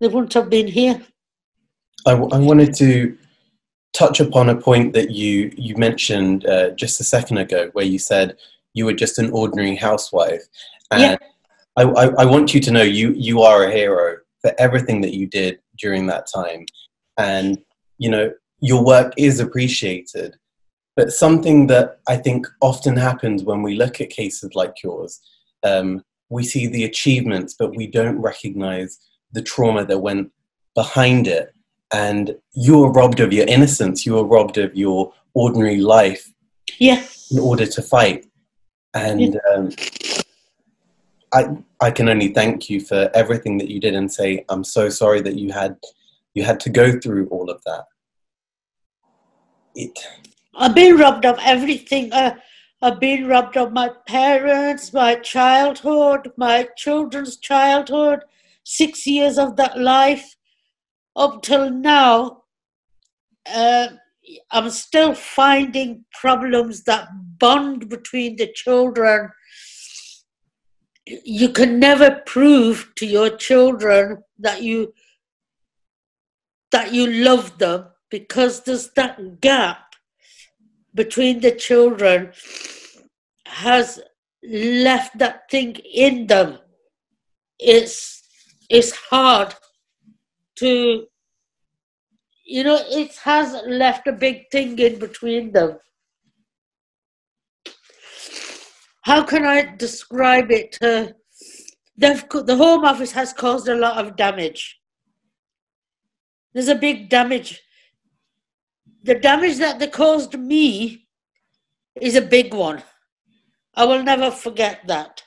[0.00, 1.00] They wouldn't have been here.
[2.06, 3.16] I, I wanted to
[3.94, 7.98] touch upon a point that you, you mentioned uh, just a second ago, where you
[7.98, 8.36] said
[8.74, 10.42] you were just an ordinary housewife.
[10.90, 11.16] And yeah.
[11.76, 15.14] I, I, I want you to know you, you are a hero for everything that
[15.14, 16.66] you did during that time.
[17.16, 17.58] And
[17.98, 20.36] you know, your work is appreciated.
[20.96, 25.20] But something that I think often happens when we look at cases like yours,
[25.62, 28.98] um, we see the achievements, but we don't recognize
[29.32, 30.32] the trauma that went
[30.74, 31.52] behind it.
[31.92, 36.32] And you were robbed of your innocence, you were robbed of your ordinary life
[36.78, 37.04] yeah.
[37.30, 38.26] in order to fight.
[38.94, 39.40] And yeah.
[39.54, 39.70] um,
[41.32, 41.44] I,
[41.80, 45.20] I can only thank you for everything that you did and say, I'm so sorry
[45.20, 45.76] that you had
[46.36, 47.84] you had to go through all of that.
[49.74, 49.98] It.
[50.56, 52.12] I've been robbed of everything.
[52.12, 52.36] Uh,
[52.82, 58.20] I've been robbed of my parents, my childhood, my children's childhood,
[58.64, 60.36] six years of that life.
[61.14, 62.42] Up till now,
[63.52, 63.88] uh,
[64.50, 69.30] I'm still finding problems that bond between the children
[71.06, 74.92] you can never prove to your children that you
[76.72, 79.85] that you love them because there's that gap
[80.96, 82.32] between the children
[83.46, 84.00] has
[84.42, 86.58] left that thing in them.
[87.58, 88.22] It's
[88.68, 89.54] it's hard
[90.56, 91.06] to
[92.44, 95.78] you know it has left a big thing in between them.
[99.02, 101.06] How can i describe it uh,
[101.96, 104.80] the home office has caused a lot of damage.
[106.52, 107.62] There's a big damage
[109.06, 111.06] the damage that they caused me
[112.00, 112.82] is a big one.
[113.74, 115.22] I will never forget that.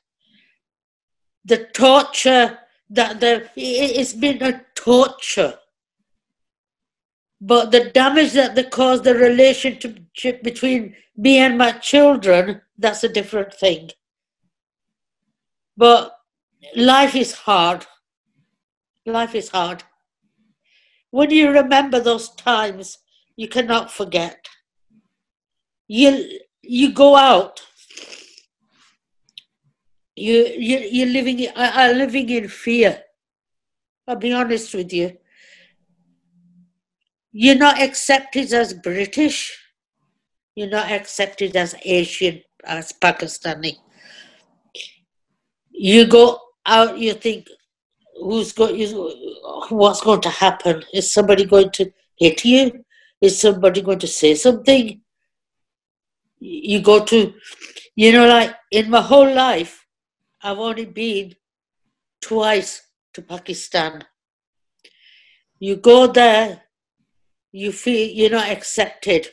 [1.46, 5.56] The torture that the it's been a torture.
[7.40, 13.10] But the damage that they caused the relationship between me and my children that's a
[13.10, 13.92] different thing.
[15.78, 16.14] But
[16.76, 17.86] life is hard.
[19.06, 19.84] Life is hard.
[21.12, 22.98] When you remember those times
[23.40, 24.38] you cannot forget
[25.88, 26.10] you
[26.62, 27.62] you go out
[30.20, 33.02] you, you, you're living, are living in fear.
[34.08, 35.18] I'll be honest with you.
[37.32, 39.58] You're not accepted as British.
[40.56, 43.78] You're not accepted as Asian, as Pakistani.
[45.72, 47.48] You go out, you think,
[48.20, 48.78] who's going,
[49.70, 50.84] what's going to happen?
[50.94, 52.84] Is somebody going to hit you?
[53.22, 55.02] Is somebody going to say something?
[56.40, 57.34] You go to,
[57.96, 59.86] you know, like in my whole life,
[60.42, 61.36] I've only been
[62.22, 62.82] twice
[63.14, 64.06] to Pakistan.
[65.60, 66.62] You go there,
[67.52, 69.28] you feel you're not accepted.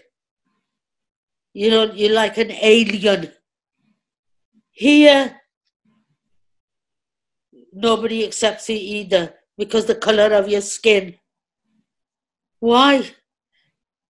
[1.52, 3.32] You know, you're like an alien.
[4.72, 5.40] Here,
[7.72, 11.14] nobody accepts you either because the color of your skin.
[12.58, 13.08] Why?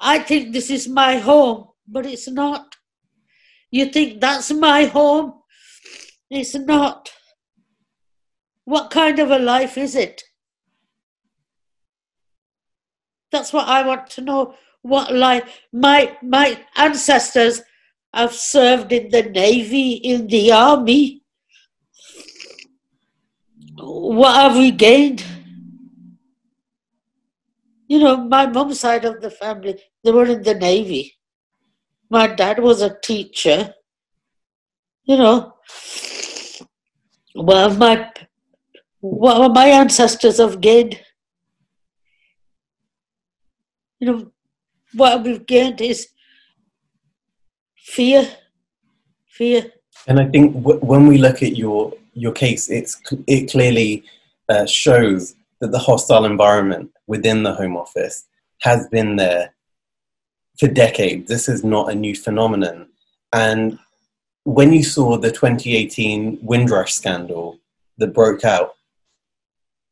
[0.05, 2.75] I think this is my home, but it's not.
[3.71, 5.33] You think that's my home,
[6.29, 7.11] it's not.
[8.65, 10.21] What kind of a life is it?
[13.31, 14.53] That's what I want to know.
[14.83, 15.61] What life?
[15.73, 17.63] My my ancestors
[18.13, 21.23] have served in the navy, in the army.
[23.77, 25.25] What have we gained?
[27.87, 31.13] You know, my mom's side of the family, they were in the navy.
[32.09, 33.73] My dad was a teacher.
[35.03, 35.53] You know,
[37.35, 38.11] well, my
[39.01, 40.99] well, my ancestors have gained.
[43.99, 44.31] You know,
[44.93, 46.07] what we've gained is
[47.77, 48.27] fear,
[49.27, 49.71] fear.
[50.07, 54.03] And I think w- when we look at your your case, it's it clearly
[54.49, 58.25] uh, shows that the hostile environment within the Home Office
[58.61, 59.53] has been there
[60.59, 61.27] for decades.
[61.27, 62.87] This is not a new phenomenon,
[63.33, 63.79] and
[64.45, 67.59] when you saw the 2018 Windrush scandal
[67.97, 68.75] that broke out,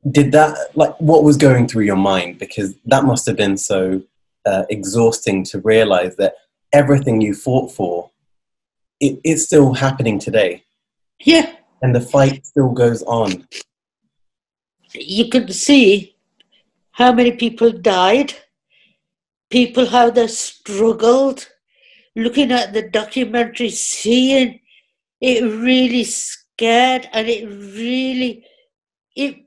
[0.10, 2.38] did that like what was going through your mind?
[2.38, 4.02] Because that must have been so
[4.46, 6.36] uh, exhausting to realize that
[6.72, 8.12] everything you fought for,
[9.00, 10.64] it, it's still happening today.
[11.20, 13.48] Yeah, and the fight still goes on.
[14.94, 16.13] You could see
[16.94, 18.34] how many people died,
[19.50, 21.48] people how they struggled
[22.16, 24.60] looking at the documentary, seeing
[25.20, 28.46] it really scared and it really
[29.16, 29.38] it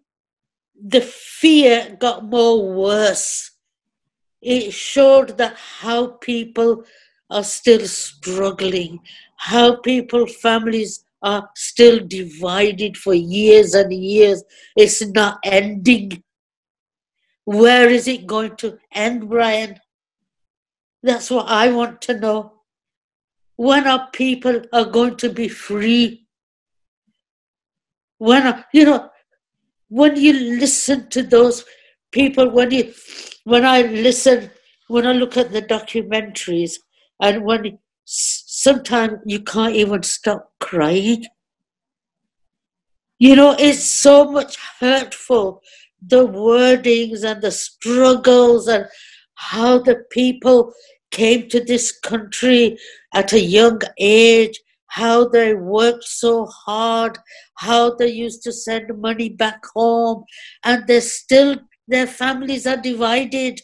[0.80, 3.52] the fear got more worse.
[4.42, 6.84] It showed that how people
[7.30, 9.00] are still struggling,
[9.36, 14.44] how people, families are still divided for years and years.
[14.76, 16.22] It's not ending.
[17.46, 19.80] Where is it going to end, Bryan?
[21.02, 22.52] That's what I want to know.
[23.56, 26.26] When our people are going to be free?
[28.18, 29.10] When, are, you know,
[29.88, 31.64] when you listen to those
[32.10, 32.92] people, when you,
[33.44, 34.50] when I listen,
[34.88, 36.74] when I look at the documentaries,
[37.20, 41.24] and when sometimes you can't even stop crying.
[43.18, 45.62] You know, it's so much hurtful,
[46.08, 48.86] the wordings and the struggles and
[49.34, 50.72] how the people
[51.10, 52.78] came to this country
[53.14, 57.18] at a young age, how they worked so hard,
[57.56, 60.24] how they used to send money back home,
[60.64, 61.56] and they still,
[61.88, 63.60] their families are divided,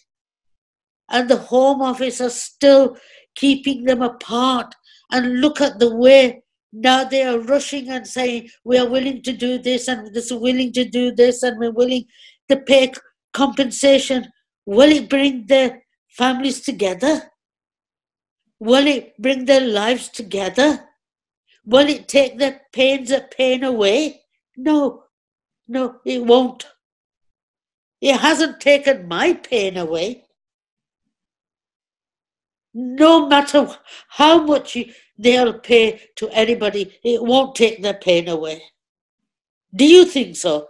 [1.10, 2.96] and the Home Office are still
[3.34, 4.74] keeping them apart.
[5.10, 9.32] And look at the way now they are rushing and saying we are willing to
[9.32, 12.04] do this and this willing to do this and we're willing
[12.48, 12.92] to pay
[13.32, 14.30] compensation.
[14.66, 17.30] Will it bring their families together?
[18.60, 20.84] Will it bring their lives together?
[21.64, 24.22] Will it take their pains and pain away?
[24.56, 25.04] No,
[25.68, 26.66] no, it won't.
[28.00, 30.24] It hasn't taken my pain away.
[32.74, 33.68] No matter
[34.08, 34.76] how much
[35.18, 38.62] they'll pay to anybody, it won't take their pain away.
[39.74, 40.68] Do you think so?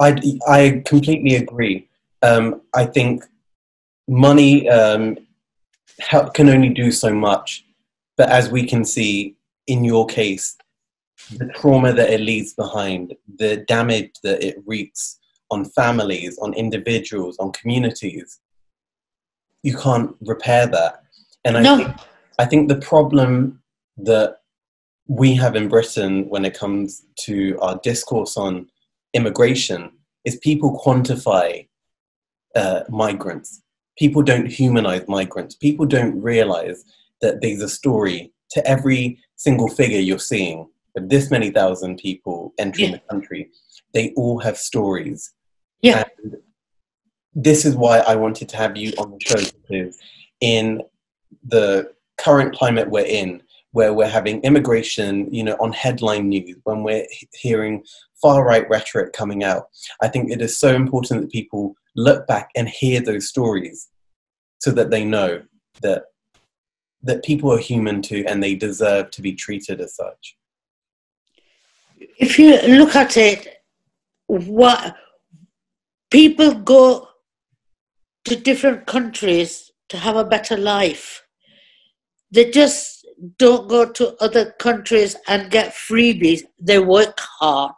[0.00, 0.16] I,
[0.48, 1.88] I completely agree.
[2.22, 3.24] Um, I think
[4.08, 5.18] money um,
[6.00, 7.64] help, can only do so much,
[8.16, 9.36] but as we can see
[9.66, 10.56] in your case,
[11.36, 15.18] the trauma that it leaves behind, the damage that it wreaks
[15.50, 18.40] on families, on individuals, on communities,
[19.62, 21.04] you can't repair that.
[21.44, 21.76] And I, no.
[21.76, 21.96] think,
[22.38, 23.62] I think the problem
[23.98, 24.38] that
[25.06, 28.66] we have in Britain when it comes to our discourse on
[29.14, 29.90] immigration
[30.24, 31.66] is people quantify
[32.54, 33.62] uh, migrants.
[33.98, 35.54] People don't humanize migrants.
[35.54, 36.84] People don't realize
[37.20, 42.52] that there's a story to every single figure you're seeing of this many thousand people
[42.58, 42.96] entering yeah.
[42.96, 43.50] the country.
[43.92, 45.32] They all have stories.
[45.80, 46.04] Yeah.
[46.22, 46.36] And
[47.34, 49.98] this is why I wanted to have you on the show because
[50.40, 50.82] in
[51.46, 53.42] the current climate we're in,
[53.74, 57.82] where we're having immigration, you know, on headline news, when we're hearing
[58.22, 59.64] far right rhetoric coming out,
[60.00, 63.88] I think it is so important that people look back and hear those stories
[64.58, 65.42] so that they know
[65.82, 66.04] that
[67.02, 70.36] that people are human too and they deserve to be treated as such.
[71.98, 73.56] If you look at it,
[74.28, 74.96] what
[76.12, 77.08] people go
[78.26, 81.26] to different countries to have a better life.
[82.30, 82.93] They just
[83.38, 86.42] don't go to other countries and get freebies.
[86.60, 87.74] They work hard.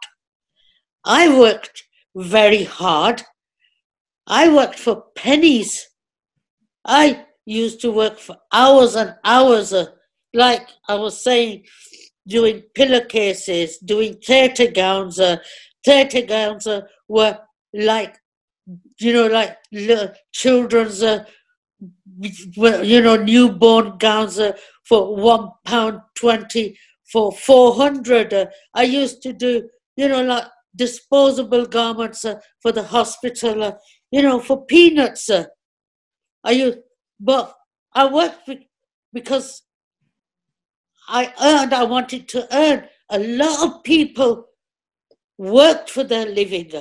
[1.05, 1.83] I worked
[2.15, 3.21] very hard.
[4.25, 5.87] I worked for pennies.
[6.85, 9.85] I used to work for hours and hours, uh,
[10.33, 11.63] like I was saying,
[12.27, 15.19] doing pillowcases, doing theatre gowns.
[15.19, 15.37] Uh,
[15.85, 17.39] theatre gowns uh, were
[17.73, 18.17] like,
[18.99, 21.23] you know, like little children's, uh,
[22.19, 24.39] you know, newborn gowns
[24.83, 26.77] for one pound twenty
[27.11, 28.33] for four hundred.
[28.73, 33.71] I used to do, you know, like disposable garments uh, for the hospital, uh,
[34.11, 35.29] you know, for peanuts.
[35.29, 35.45] Uh.
[36.43, 36.79] I used
[37.19, 37.53] but
[37.93, 38.49] I worked
[39.13, 39.63] because
[41.09, 42.87] I earned, I wanted to earn.
[43.09, 44.45] A lot of people
[45.37, 46.71] worked for their living.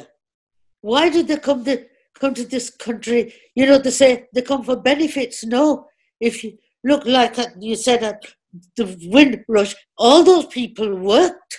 [0.80, 1.84] Why did they come to
[2.18, 3.34] come to this country?
[3.54, 5.44] You know, they say they come for benefits.
[5.44, 5.86] No,
[6.20, 8.22] if you look like uh, you said at
[8.76, 11.58] the Windrush, all those people worked.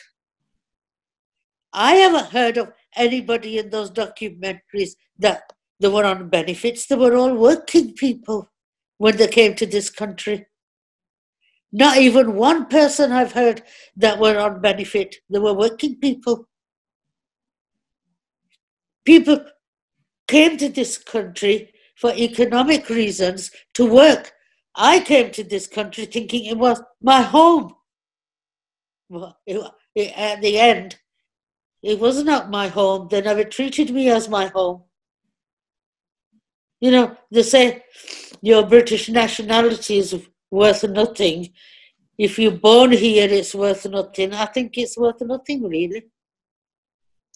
[1.73, 5.43] I haven't heard of anybody in those documentaries that
[5.79, 6.87] they were on benefits.
[6.87, 8.49] They were all working people
[8.97, 10.47] when they came to this country.
[11.71, 13.61] Not even one person I've heard
[13.97, 15.15] that were on benefit.
[15.29, 16.47] They were working people.
[19.05, 19.45] People
[20.27, 24.33] came to this country for economic reasons to work.
[24.75, 27.73] I came to this country thinking it was my home.
[29.09, 29.59] Well, it,
[29.95, 30.97] it, at the end,
[31.81, 33.07] it was not my home.
[33.09, 34.83] They never treated me as my home.
[36.79, 37.83] You know, they say
[38.41, 40.15] your British nationality is
[40.51, 41.53] worth nothing.
[42.17, 44.33] If you're born here, it's worth nothing.
[44.33, 46.05] I think it's worth nothing, really.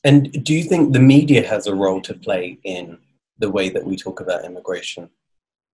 [0.04, 2.97] And do you think the media has a role to play in
[3.38, 5.10] the way that we talk about immigration?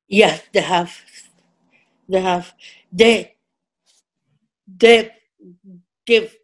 [0.08, 0.92] Yes, they have.
[2.10, 2.54] They have.
[2.92, 3.36] They
[4.68, 5.12] they
[6.06, 6.36] give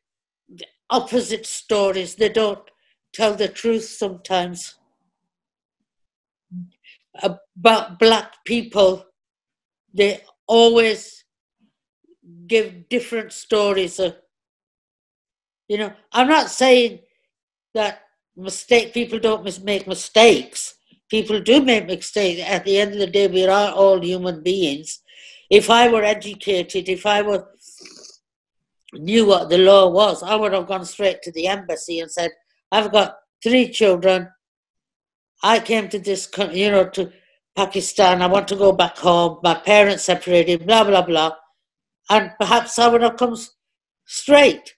[0.89, 2.15] opposite stories.
[2.15, 2.59] They don't
[3.13, 4.75] tell the truth sometimes
[7.21, 9.05] about black people,
[9.93, 11.23] they always
[12.47, 13.99] give different stories.
[13.99, 14.15] Of,
[15.67, 16.99] you know, I'm not saying
[17.73, 18.01] that
[18.35, 20.75] mistake people don't make mistakes.
[21.09, 22.41] People do make mistakes.
[22.41, 25.01] At the end of the day, we are all human beings.
[25.49, 27.47] If I were educated, if I were
[28.93, 32.31] knew what the law was, I would have gone straight to the embassy and said,
[32.71, 34.29] "I've got three children.
[35.43, 37.11] I came to this, you know, to
[37.55, 38.21] Pakistan.
[38.21, 39.39] I want to go back home.
[39.43, 41.35] My parents separated, blah, blah, blah.
[42.09, 43.35] And perhaps I would have come
[44.05, 44.73] straight.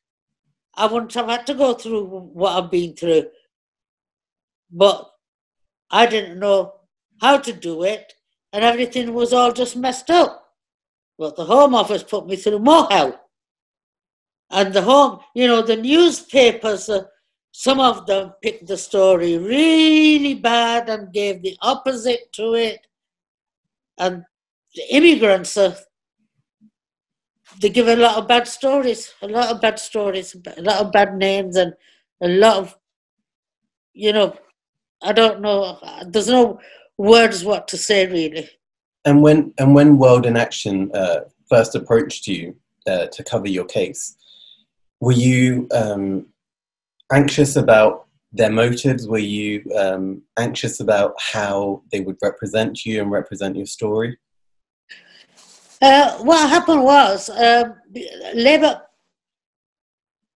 [0.77, 3.25] I wouldn't have had to go through what I've been through.
[4.71, 5.09] But
[5.89, 6.73] I didn't know
[7.21, 8.13] how to do it,
[8.51, 10.43] and everything was all just messed up.
[11.17, 13.19] But the Home Office put me through more hell.
[14.51, 17.03] And the home, you know, the newspapers, uh,
[17.51, 22.85] some of them picked the story really bad and gave the opposite to it.
[23.97, 24.23] And
[24.75, 25.75] the immigrants, uh,
[27.61, 30.91] they give a lot of bad stories, a lot of bad stories, a lot of
[30.91, 31.73] bad names, and
[32.21, 32.77] a lot of,
[33.93, 34.35] you know,
[35.01, 35.79] I don't know.
[36.07, 36.59] There's no
[36.97, 38.49] words what to say really.
[39.03, 42.55] And when and when World in Action uh, first approached you
[42.87, 44.15] uh, to cover your case,
[44.99, 46.25] were you um,
[47.11, 49.07] anxious about their motives?
[49.07, 54.17] Were you um, anxious about how they would represent you and represent your story?
[55.81, 57.75] Uh, what happened was um,
[58.33, 58.81] Labour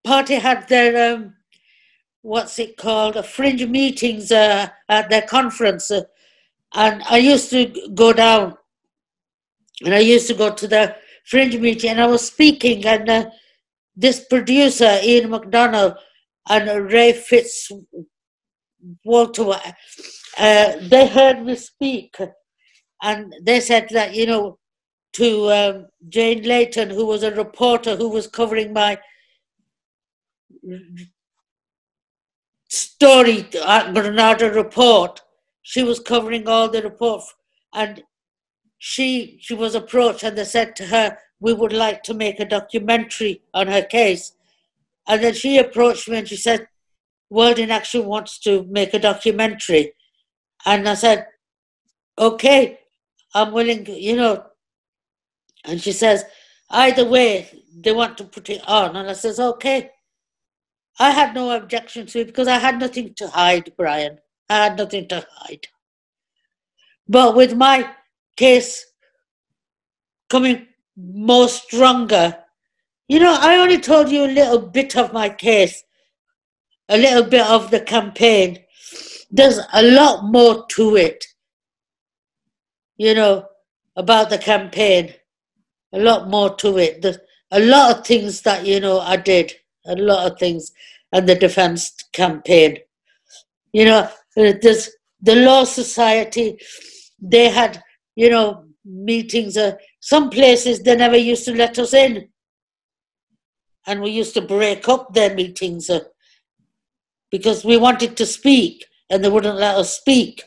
[0.03, 1.35] Party had their um,
[2.21, 6.01] what's it called, a fringe meetings uh, at their conference, uh,
[6.73, 8.57] and I used to go down,
[9.83, 13.29] and I used to go to the fringe meeting, and I was speaking, and uh,
[13.95, 15.95] this producer Ian McDonald
[16.49, 17.71] and Ray Fitz
[19.05, 19.51] Walter,
[20.37, 22.15] uh, they heard me speak,
[23.01, 24.58] and they said that you know
[25.13, 28.99] to um, Jane Layton, who was a reporter who was covering my
[32.69, 35.21] story, at Granada report.
[35.61, 37.23] She was covering all the report,
[37.73, 38.03] and
[38.77, 42.45] she she was approached, and they said to her, "We would like to make a
[42.45, 44.33] documentary on her case."
[45.07, 46.67] And then she approached me and she said,
[47.29, 49.93] "World in Action wants to make a documentary,"
[50.65, 51.27] and I said,
[52.17, 52.79] "Okay,
[53.33, 54.48] I'm willing." You know,
[55.65, 56.25] and she says,
[56.69, 58.95] either way, they want to put it on.
[58.95, 59.91] And I says, okay.
[60.99, 64.19] I had no objection to it because I had nothing to hide, Bryan.
[64.49, 65.67] I had nothing to hide.
[67.07, 67.89] But with my
[68.35, 68.85] case
[70.29, 72.37] coming more stronger,
[73.07, 75.83] you know, I only told you a little bit of my case,
[76.89, 78.59] a little bit of the campaign.
[79.31, 81.25] There's a lot more to it,
[82.97, 83.47] you know,
[83.95, 85.13] about the campaign
[85.93, 87.01] a lot more to it.
[87.01, 87.21] The,
[87.51, 89.53] a lot of things that, you know, I did,
[89.85, 90.71] a lot of things,
[91.11, 92.77] and the defense campaign.
[93.73, 93.99] You know,
[94.37, 94.89] uh, there's
[95.21, 96.59] the Law Society,
[97.21, 97.83] they had,
[98.15, 99.57] you know, meetings.
[99.57, 102.29] Uh, some places they never used to let us in.
[103.85, 106.01] And we used to break up their meetings uh,
[107.31, 110.43] because we wanted to speak and they wouldn't let us speak.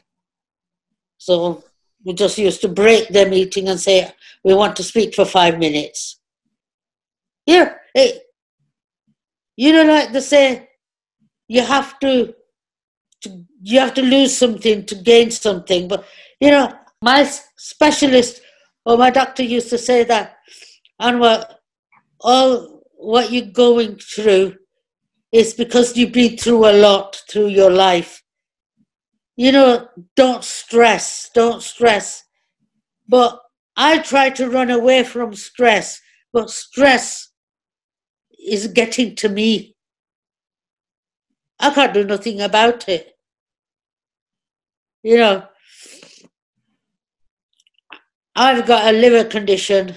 [1.18, 1.64] So
[2.04, 4.12] we just used to break their meeting and say,
[4.44, 6.20] we want to speak for five minutes.
[7.46, 8.20] Yeah, hey,
[9.56, 10.68] you know, like they say,
[11.48, 12.34] you have to,
[13.22, 15.88] to, you have to lose something to gain something.
[15.88, 16.04] But
[16.40, 16.72] you know,
[17.02, 18.40] my specialist
[18.84, 20.36] or my doctor used to say that,
[20.98, 21.60] and what
[22.20, 24.56] all what you're going through
[25.32, 28.21] is because you've been through a lot through your life.
[29.42, 32.22] You know, don't stress, don't stress.
[33.08, 33.40] But
[33.76, 36.00] I try to run away from stress,
[36.32, 37.28] but stress
[38.38, 39.74] is getting to me.
[41.58, 43.18] I can't do nothing about it.
[45.02, 45.48] You know,
[48.36, 49.96] I've got a liver condition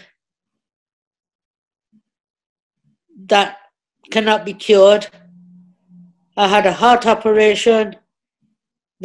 [3.28, 3.60] that
[4.10, 5.06] cannot be cured.
[6.36, 7.98] I had a heart operation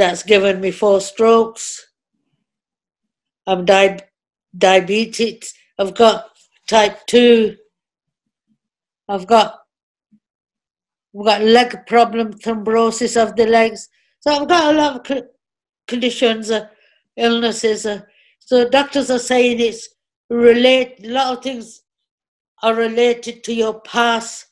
[0.01, 1.87] that's given me four strokes.
[3.47, 4.01] I'm di-
[4.57, 5.53] diabetes.
[5.79, 6.25] I've got
[6.67, 7.57] type 2.
[9.09, 9.59] I've got
[11.19, 13.89] I've got leg problem, thrombosis of the legs.
[14.21, 15.23] So I've got a lot of
[15.89, 16.69] conditions, uh,
[17.17, 17.85] illnesses.
[17.85, 18.03] Uh,
[18.39, 19.89] so doctors are saying it's
[20.31, 21.01] relate.
[21.05, 21.83] A lot of things
[22.63, 24.47] are related to your past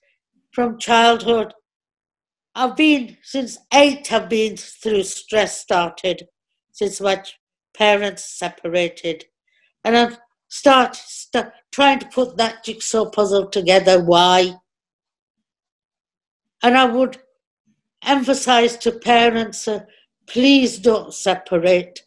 [0.51, 1.55] from childhood.
[2.59, 4.13] I've been since eight.
[4.13, 5.61] I've been through stress.
[5.61, 6.27] Started
[6.73, 7.23] since my
[7.73, 9.27] parents separated.
[9.85, 10.17] And I
[10.49, 14.03] start, start trying to put that jigsaw puzzle together.
[14.03, 14.55] Why?
[16.61, 17.19] And I would
[18.03, 19.85] emphasize to parents uh,
[20.27, 22.01] please don't separate.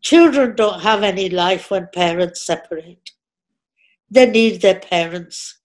[0.00, 3.12] Children don't have any life when parents separate.
[4.10, 5.60] They need their parents.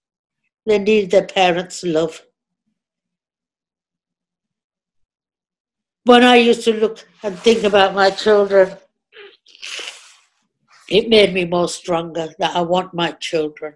[0.68, 2.22] They need their parents' love.
[6.10, 8.76] When I used to look and think about my children,
[10.89, 13.76] it made me more stronger that I want my children.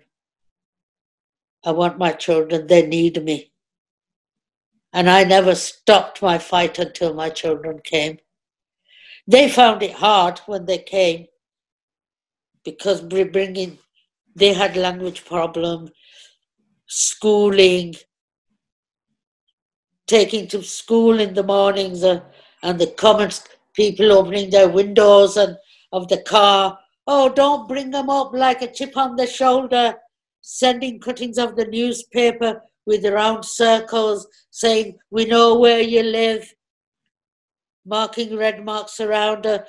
[1.63, 3.51] I want my children, they need me.
[4.93, 8.17] And I never stopped my fight until my children came.
[9.27, 11.27] They found it hard when they came
[12.65, 13.77] because bringing,
[14.35, 15.91] they had language problem.
[16.87, 17.93] schooling,
[20.07, 22.21] taking to school in the mornings, uh,
[22.61, 25.57] and the comments, people opening their windows and
[25.91, 26.77] of the car.
[27.05, 29.95] Oh, don't bring them up like a chip on the shoulder.
[30.41, 36.53] Sending cuttings of the newspaper with round circles saying, We know where you live.
[37.85, 39.59] Marking red marks around uh,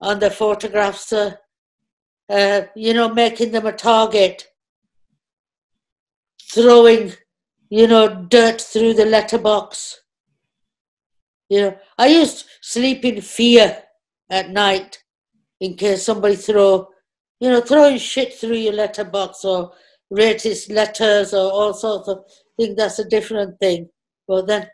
[0.00, 1.34] on the photographs, uh,
[2.28, 4.46] uh, you know, making them a target.
[6.52, 7.12] Throwing,
[7.70, 10.00] you know, dirt through the letterbox.
[11.48, 13.82] You know, I used to sleep in fear
[14.28, 15.02] at night
[15.60, 16.88] in case somebody throw,
[17.38, 19.72] you know, throwing shit through your letterbox or
[20.12, 22.24] racist letters or all sorts of
[22.58, 22.76] things.
[22.76, 23.88] That's a different thing.
[24.26, 24.68] But then,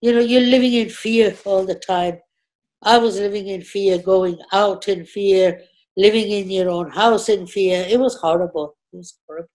[0.00, 2.18] you know, you're living in fear all the time.
[2.82, 5.60] I was living in fear, going out in fear,
[5.96, 7.84] living in your own house in fear.
[7.88, 8.76] It was horrible.
[8.92, 9.50] It was horrible.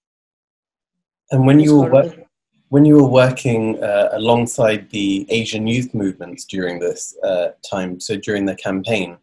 [1.32, 2.23] And when you were horrible.
[2.74, 8.18] When you were working uh, alongside the Asian youth movements during this uh, time, so
[8.18, 9.16] during the campaign,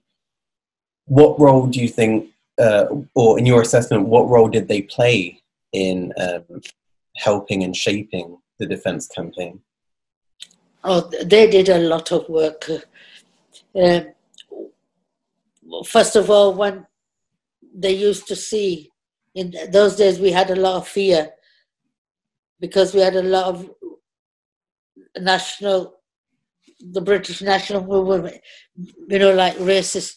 [1.06, 2.30] what role do you think,
[2.60, 2.86] uh,
[3.16, 5.42] or in your assessment, what role did they play
[5.72, 6.60] in um,
[7.16, 9.58] helping and shaping the defence campaign?
[10.84, 12.70] Oh, they did a lot of work.
[13.74, 14.00] Uh,
[15.86, 16.86] first of all, when
[17.74, 18.92] they used to see,
[19.34, 21.32] in those days we had a lot of fear
[22.60, 23.70] because we had a lot of
[25.18, 26.00] national,
[26.80, 28.40] the British national movement,
[29.08, 30.16] you know, like racist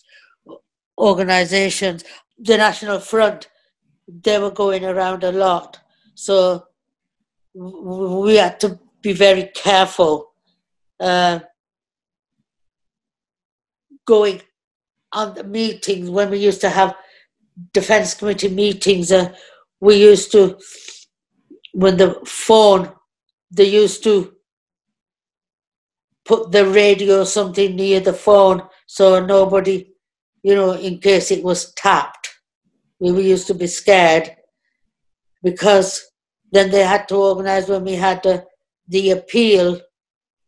[0.98, 2.04] organizations,
[2.38, 3.50] the National Front,
[4.08, 5.80] they were going around a lot.
[6.16, 6.66] So
[7.54, 10.34] we had to be very careful
[11.00, 11.40] uh,
[14.06, 14.42] going
[15.12, 16.96] on the meetings when we used to have
[17.74, 19.12] defense committee meetings.
[19.12, 19.34] Uh,
[19.80, 20.58] we used to,
[21.74, 22.92] when the phone,
[23.52, 24.34] they used to
[26.26, 29.92] put the radio or something near the phone so nobody,
[30.44, 32.30] you know, in case it was tapped.
[33.00, 34.36] We used to be scared
[35.44, 36.06] because
[36.52, 38.46] then they had to organize when we had the,
[38.88, 39.82] the appeal,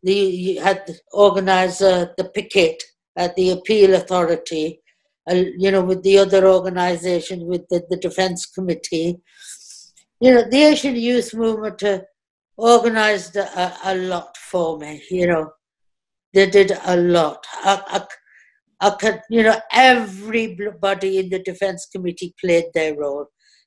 [0.02, 2.82] the, you had to organize uh, the picket
[3.16, 4.80] at the appeal authority,
[5.28, 9.18] uh, you know, with the other organization, with the, the defense committee.
[10.20, 12.00] You know, the Asian youth movement uh,
[12.56, 15.50] organized a, a, lot for me, you know.
[16.32, 17.46] They did a lot.
[17.52, 17.82] I,
[18.80, 23.26] I, I could, you know, everybody in the defense committee played their role.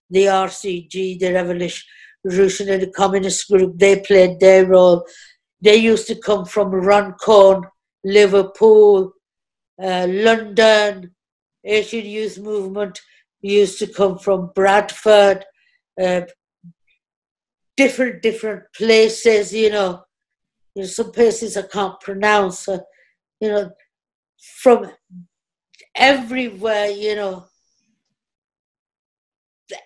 [0.09, 1.85] The RCG, the Revolution
[2.23, 5.05] Revolutionary Communist Group, they played their role.
[5.61, 7.63] They used to come from Runcorn,
[8.03, 9.13] Liverpool,
[9.81, 11.15] uh, London.
[11.63, 12.99] Asian Youth Movement
[13.41, 15.45] used to come from Bradford,
[16.01, 16.21] uh,
[17.79, 19.53] different different places.
[19.53, 20.03] You know,
[20.75, 22.67] you know, some places I can't pronounce.
[22.67, 22.79] Uh,
[23.39, 23.71] you know,
[24.61, 24.91] from
[25.95, 26.87] everywhere.
[26.87, 27.45] You know,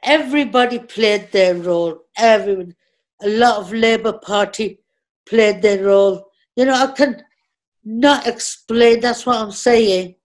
[0.04, 2.00] everybody played their role.
[2.18, 2.74] Everyone,
[3.22, 4.80] a lot of Labour Party
[5.30, 6.26] played their role.
[6.56, 7.22] You know, I can
[7.84, 9.02] not explain.
[9.02, 10.16] That's what I'm saying.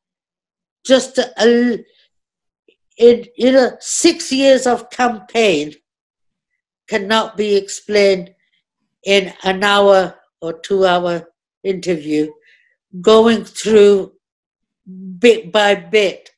[0.87, 1.85] Just a, a
[2.97, 5.75] in you know six years of campaign
[6.89, 8.35] cannot be explained
[9.05, 11.29] in an hour or two hour
[11.63, 12.31] interview.
[13.01, 14.13] Going through
[15.19, 16.31] bit by bit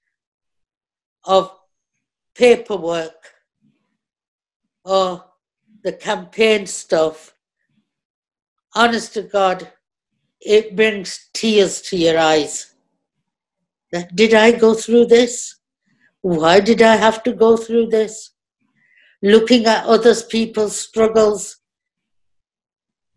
[1.24, 1.52] of
[2.34, 3.14] paperwork
[4.84, 5.24] or
[5.82, 7.34] the campaign stuff,
[8.74, 9.70] honest to God,
[10.40, 12.74] it brings tears to your eyes.
[14.14, 15.56] Did I go through this?
[16.22, 18.30] Why did I have to go through this?
[19.22, 21.58] Looking at other people's struggles.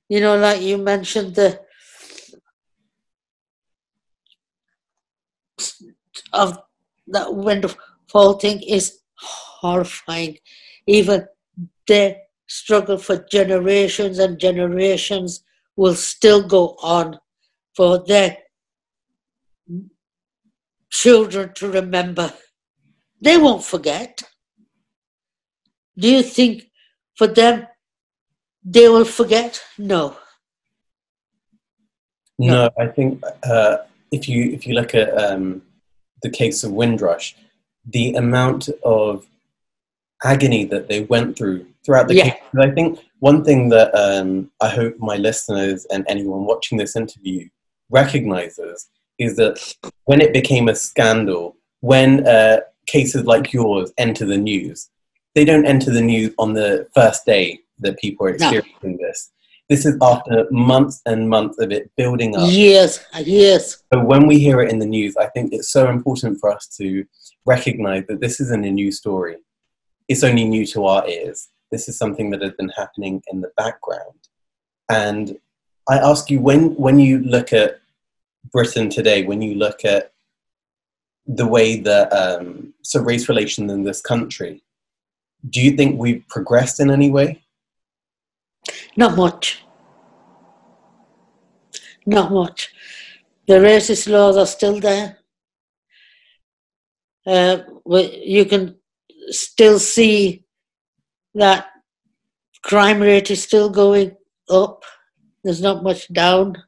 [0.10, 1.62] You know, like you mentioned the
[6.34, 6.60] of
[7.08, 10.38] that wonderful thing is horrifying.
[10.88, 11.28] Even
[11.88, 15.44] the struggle for generations and generations
[15.76, 17.20] will still go on
[17.76, 18.38] for their
[20.92, 22.32] children to remember.
[23.22, 24.24] They won't forget.
[25.98, 26.70] Do you think
[27.16, 27.68] for them
[28.64, 29.62] they will forget?
[29.78, 30.18] No.
[32.40, 33.78] No, I think uh,
[34.12, 35.62] if you if you look at um,
[36.24, 37.36] the case of Windrush,
[37.86, 39.28] the amount of
[40.24, 42.30] agony that they went through throughout the yeah.
[42.32, 42.42] case.
[42.60, 47.48] I think one thing that um, I hope my listeners and anyone watching this interview
[47.90, 48.90] recognizes
[49.20, 49.76] is that
[50.06, 54.90] when it became a scandal, when uh, cases like yours enter the news,
[55.36, 59.08] they don't enter the news on the first day that people are experiencing no.
[59.08, 59.32] this.
[59.70, 62.52] This is after months and months of it building up.
[62.52, 63.84] Years, years.
[63.92, 66.68] So when we hear it in the news, I think it's so important for us
[66.78, 67.06] to
[67.46, 69.38] recognize that this isn't a new story.
[70.08, 71.50] It's only new to our ears.
[71.72, 74.20] This is something that has been happening in the background.
[74.90, 75.40] And
[75.90, 77.80] I ask you, when, when you look at
[78.52, 80.14] Britain today, when you look at
[81.26, 84.62] the way that um, so race relations in this country,
[85.50, 87.44] do you think we've progressed in any way?
[88.96, 89.64] Not much.
[92.06, 92.74] Not much.
[93.48, 95.18] The racist laws are still there.
[97.26, 98.76] Uh, you can
[99.30, 100.46] still see
[101.34, 101.68] that
[102.62, 104.16] crime rate is still going
[104.50, 104.84] up.
[105.44, 106.62] There's not much down.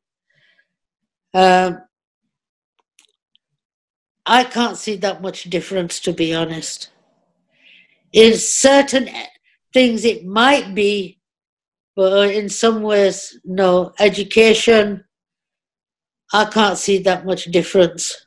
[1.33, 1.81] Um,
[4.25, 6.89] I can't see that much difference, to be honest.
[8.15, 9.09] In certain
[9.73, 11.19] things, it might be,
[11.97, 13.93] but in some ways, no.
[13.99, 15.03] Education,
[16.31, 18.25] I can't see that much difference.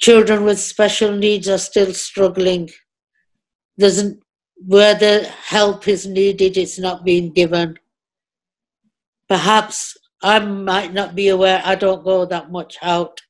[0.00, 2.70] Children with special needs are still struggling.
[3.76, 4.04] There's
[4.56, 7.76] where the help is needed, it's not being given.
[9.28, 13.20] Perhaps I might not be aware, I don't go that much out.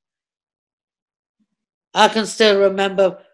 [1.94, 3.24] I can still remember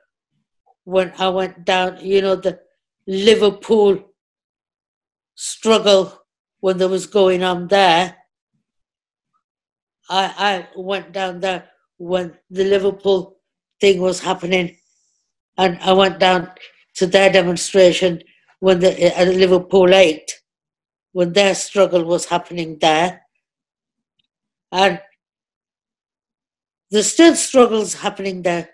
[0.85, 2.61] when I went down, you know, the
[3.07, 3.99] Liverpool
[5.35, 6.21] struggle
[6.61, 8.17] when there was going on there.
[10.09, 11.69] I, I went down there
[11.99, 13.39] when the Liverpool
[13.81, 14.77] thing was happening,
[15.57, 16.51] and I went down
[16.97, 18.23] to their demonstration
[18.59, 20.31] when the at Liverpool Eight,
[21.13, 23.23] when their struggle was happening there,
[24.73, 25.01] and
[26.91, 28.69] there's still struggles happening there.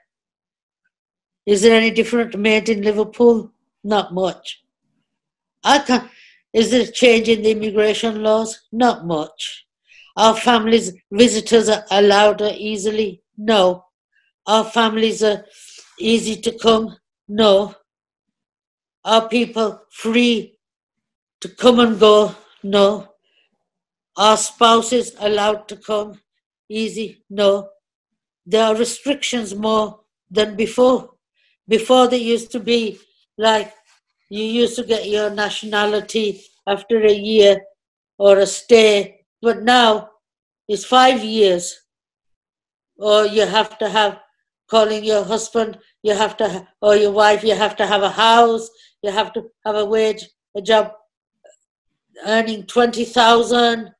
[1.46, 3.52] Is there any different made in Liverpool?
[3.84, 4.62] Not much.
[5.64, 6.10] I can
[6.52, 8.62] Is there a change in the immigration laws?
[8.72, 9.66] Not much.
[10.16, 13.22] Our families, visitors are allowed easily?
[13.36, 13.84] No.
[14.46, 15.44] Our families are
[15.98, 16.96] easy to come?
[17.28, 17.74] No.
[19.04, 20.58] Are people free
[21.40, 22.34] to come and go?
[22.62, 23.14] No.
[24.16, 26.20] Are spouses allowed to come?
[26.68, 27.22] Easy?
[27.30, 27.68] No
[28.46, 31.10] there are restrictions more than before.
[31.68, 32.98] Before there used to be
[33.38, 33.72] like
[34.30, 37.60] you used to get your nationality after a year
[38.18, 40.10] or a stay, but now
[40.68, 41.80] it's five years.
[42.98, 44.20] Or you have to have
[44.68, 48.68] calling your husband, you have to, or your wife, you have to have a house,
[49.02, 50.24] you have to have a wage,
[50.56, 50.92] a job
[52.26, 53.92] earning 20,000,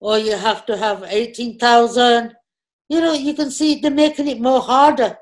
[0.00, 2.36] or you have to have 18,000
[2.88, 5.18] you know, you can see they're making it more harder.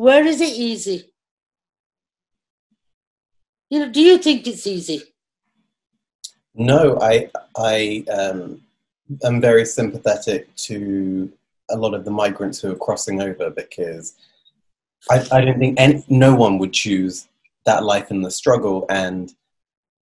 [0.00, 1.12] Where is it easy?
[3.68, 5.02] You know, do you think it's easy?
[6.54, 8.62] No, I I um,
[9.22, 11.30] am very sympathetic to
[11.68, 14.14] a lot of the migrants who are crossing over because
[15.10, 17.28] I, I don't think any, no one would choose
[17.66, 18.86] that life in the struggle.
[18.88, 19.34] And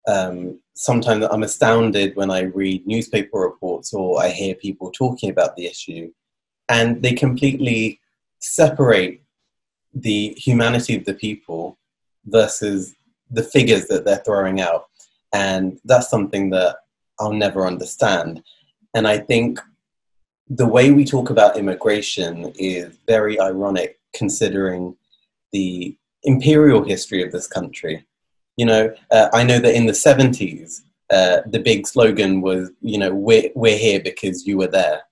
[0.07, 5.57] um, sometimes I'm astounded when I read newspaper reports or I hear people talking about
[5.57, 6.13] the issue
[6.69, 7.99] and they completely
[8.39, 9.23] separate
[9.95, 11.79] the humanity of the people
[12.27, 12.95] versus
[13.31, 14.87] the figures that they're throwing out.
[15.33, 16.77] And that's something that
[17.21, 18.43] I'll never understand.
[18.95, 19.61] And I think
[20.49, 24.97] the way we talk about immigration is very ironic considering
[25.53, 28.07] the imperial history of this country.
[28.57, 30.81] You know, uh, I know that in the 70s,
[31.11, 35.03] uh, the big slogan was, you know, we're, we're here because you were there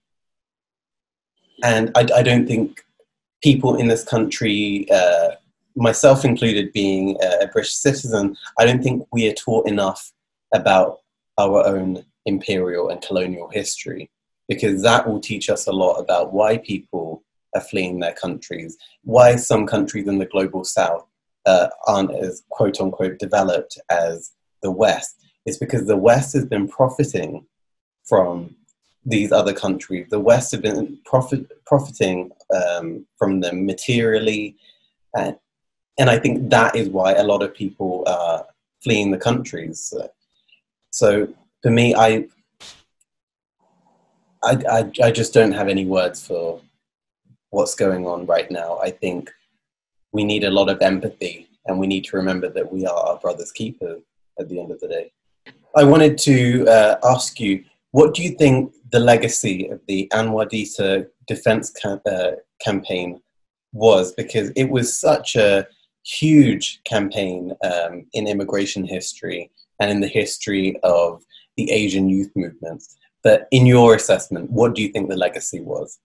[1.62, 2.84] and I, I, don't think
[3.46, 5.28] people in this country, uh,
[5.76, 10.12] myself included, being a British citizen, I don't think we are taught enough
[10.52, 10.98] about
[11.38, 14.10] our own imperial and colonial history
[14.48, 17.22] because that will teach us a lot about why people
[17.54, 21.06] are fleeing their countries, why some countries in the global south
[21.46, 24.32] uh, aren't as quote unquote developed as
[24.62, 25.22] the West.
[25.44, 27.46] It's because the West has been profiting
[28.02, 28.56] from
[29.06, 30.06] these other countries.
[30.10, 34.56] The West have been profit, profiting um, from them materially,
[35.16, 35.36] and,
[35.98, 38.44] and I think that is why a lot of people are
[38.82, 39.94] fleeing the countries.
[40.90, 41.28] So,
[41.62, 42.26] for me, I,
[44.42, 46.60] I, I, I just don't have any words for
[47.50, 48.78] what's going on right now.
[48.82, 49.30] I think
[50.12, 53.18] we need a lot of empathy, and we need to remember that we are our
[53.18, 53.98] brother's keeper
[54.38, 55.12] at the end of the day.
[55.76, 60.48] I wanted to uh, ask you, what do you think the legacy of the Anwar
[60.48, 63.20] Ditta defense cam- uh, campaign
[63.72, 65.66] was because it was such a
[66.04, 71.22] huge campaign um, in immigration history and in the history of
[71.56, 72.96] the Asian youth movements.
[73.22, 75.98] But in your assessment, what do you think the legacy was?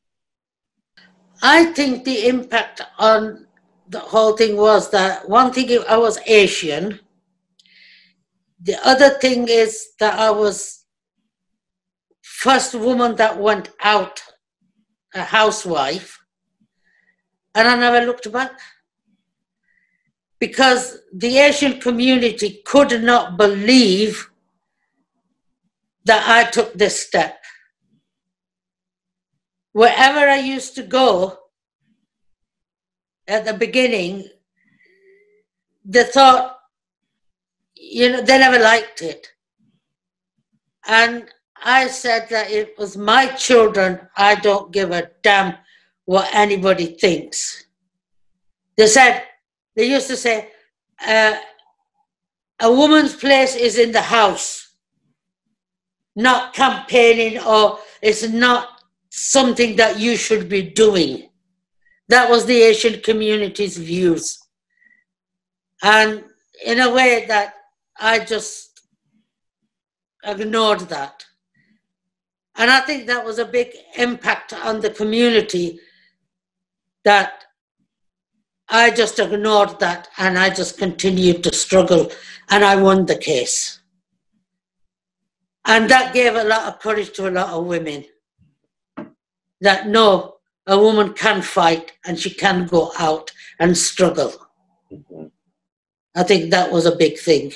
[1.42, 3.46] I think the impact on
[3.90, 7.00] the whole thing was that one thing I was Asian.
[8.64, 10.81] The other thing is that I was
[12.22, 14.22] first woman that went out,
[15.14, 16.20] a housewife,
[17.54, 18.52] and I never looked back
[20.40, 24.32] because the Asian community could not believe
[26.06, 27.38] that I took this step.
[29.74, 31.38] Wherever I used to go
[33.28, 34.28] at the beginning,
[35.86, 36.58] they thought,
[37.76, 39.28] you know, they never liked it.
[40.88, 41.30] And
[41.64, 45.56] I said that it was my children, I don't give a damn
[46.06, 47.66] what anybody thinks.
[48.78, 49.24] They said,
[49.76, 50.50] they used to say,
[51.06, 51.36] uh,
[52.60, 54.74] a woman's place is in the house,
[56.16, 61.30] not campaigning, or it's not something that you should be doing.
[62.10, 64.40] That was the Asian community's views.
[65.84, 66.24] And
[66.66, 67.54] in a way that
[68.00, 68.82] I just
[70.24, 71.26] ignored that.
[72.56, 75.80] And I think that was a big impact on the community
[77.04, 77.46] that
[78.68, 82.12] I just ignored that and I just continued to struggle
[82.50, 83.80] and I won the case.
[85.66, 88.06] And that gave a lot of courage to a lot of women
[89.62, 90.38] that no,
[90.68, 94.34] a woman can fight and she can go out and struggle.
[94.92, 95.28] Mm-hmm.
[96.16, 97.54] I think that was a big thing.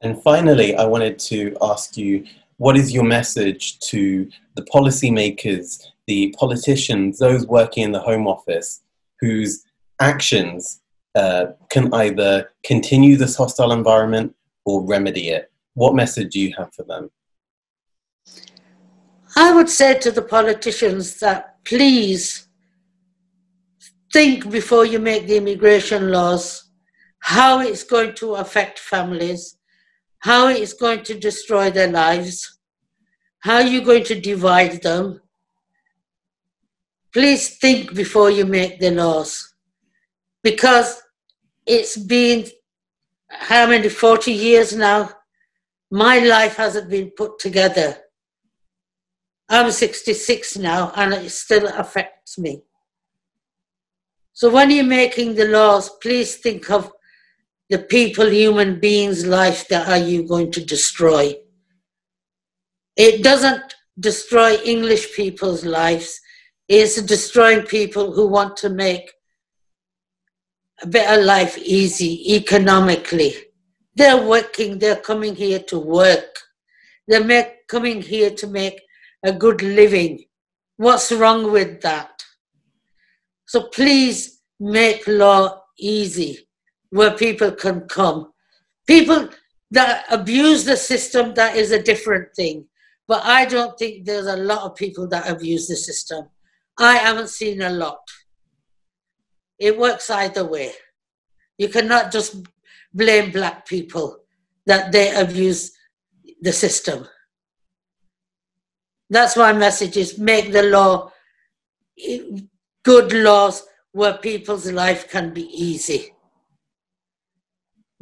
[0.00, 2.24] And finally, I wanted to ask you
[2.62, 8.82] what is your message to the policymakers, the politicians, those working in the Home Office
[9.18, 9.64] whose
[10.00, 10.80] actions
[11.16, 14.32] uh, can either continue this hostile environment
[14.64, 15.50] or remedy it.
[15.74, 17.10] What message do you have for them?
[19.36, 22.46] I would say to the politicians that please
[24.12, 26.70] think before you make the immigration laws
[27.18, 29.56] how it's going to affect families,
[30.22, 32.58] how it's going to destroy their lives,
[33.40, 35.20] how you're going to divide them,
[37.12, 39.54] please think before you make the laws.
[40.44, 41.02] Because
[41.66, 42.46] it's been
[43.28, 45.10] how many 40 years now
[45.90, 47.96] my life hasn't been put together.
[49.48, 52.62] I'm 66 now and it still affects me.
[54.32, 56.92] So when you're making the laws please think of
[57.70, 61.34] the people human beings life that are you going to destroy
[62.96, 66.20] it doesn't destroy english people's lives
[66.68, 69.12] It's destroying people who want to make
[70.82, 73.34] a better life easy economically.
[73.94, 76.38] They're working, they're coming here to work.
[77.06, 78.80] They're make, coming here to make
[79.22, 80.24] a good living.
[80.78, 82.22] What's wrong with that?
[83.46, 86.48] So please make law easy
[86.92, 88.30] where people can come.
[88.86, 89.30] People
[89.70, 92.66] that abuse the system, that is a different thing.
[93.08, 96.28] But I don't think there's a lot of people that abuse the system.
[96.78, 98.06] I haven't seen a lot.
[99.58, 100.72] It works either way.
[101.56, 102.36] You cannot just
[102.92, 104.18] blame black people
[104.66, 105.72] that they abuse
[106.42, 107.06] the system.
[109.08, 111.10] That's my message is make the law
[111.98, 112.20] eh,
[112.82, 116.11] good laws where people's life can be easy.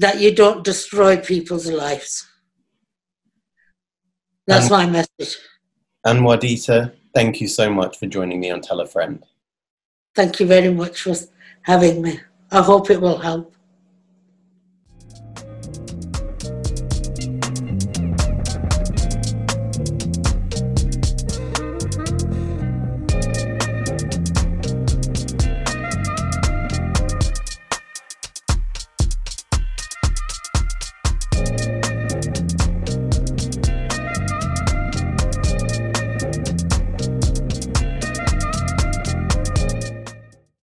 [0.00, 2.26] That you don't destroy people's lives.
[4.46, 5.38] That's and, my message.
[6.06, 9.22] Anwar Ditta, Thank you so much for joining me on Tell a Friend.
[10.14, 11.14] Thank you very much for
[11.62, 12.20] having me.
[12.52, 13.54] I hope it will help.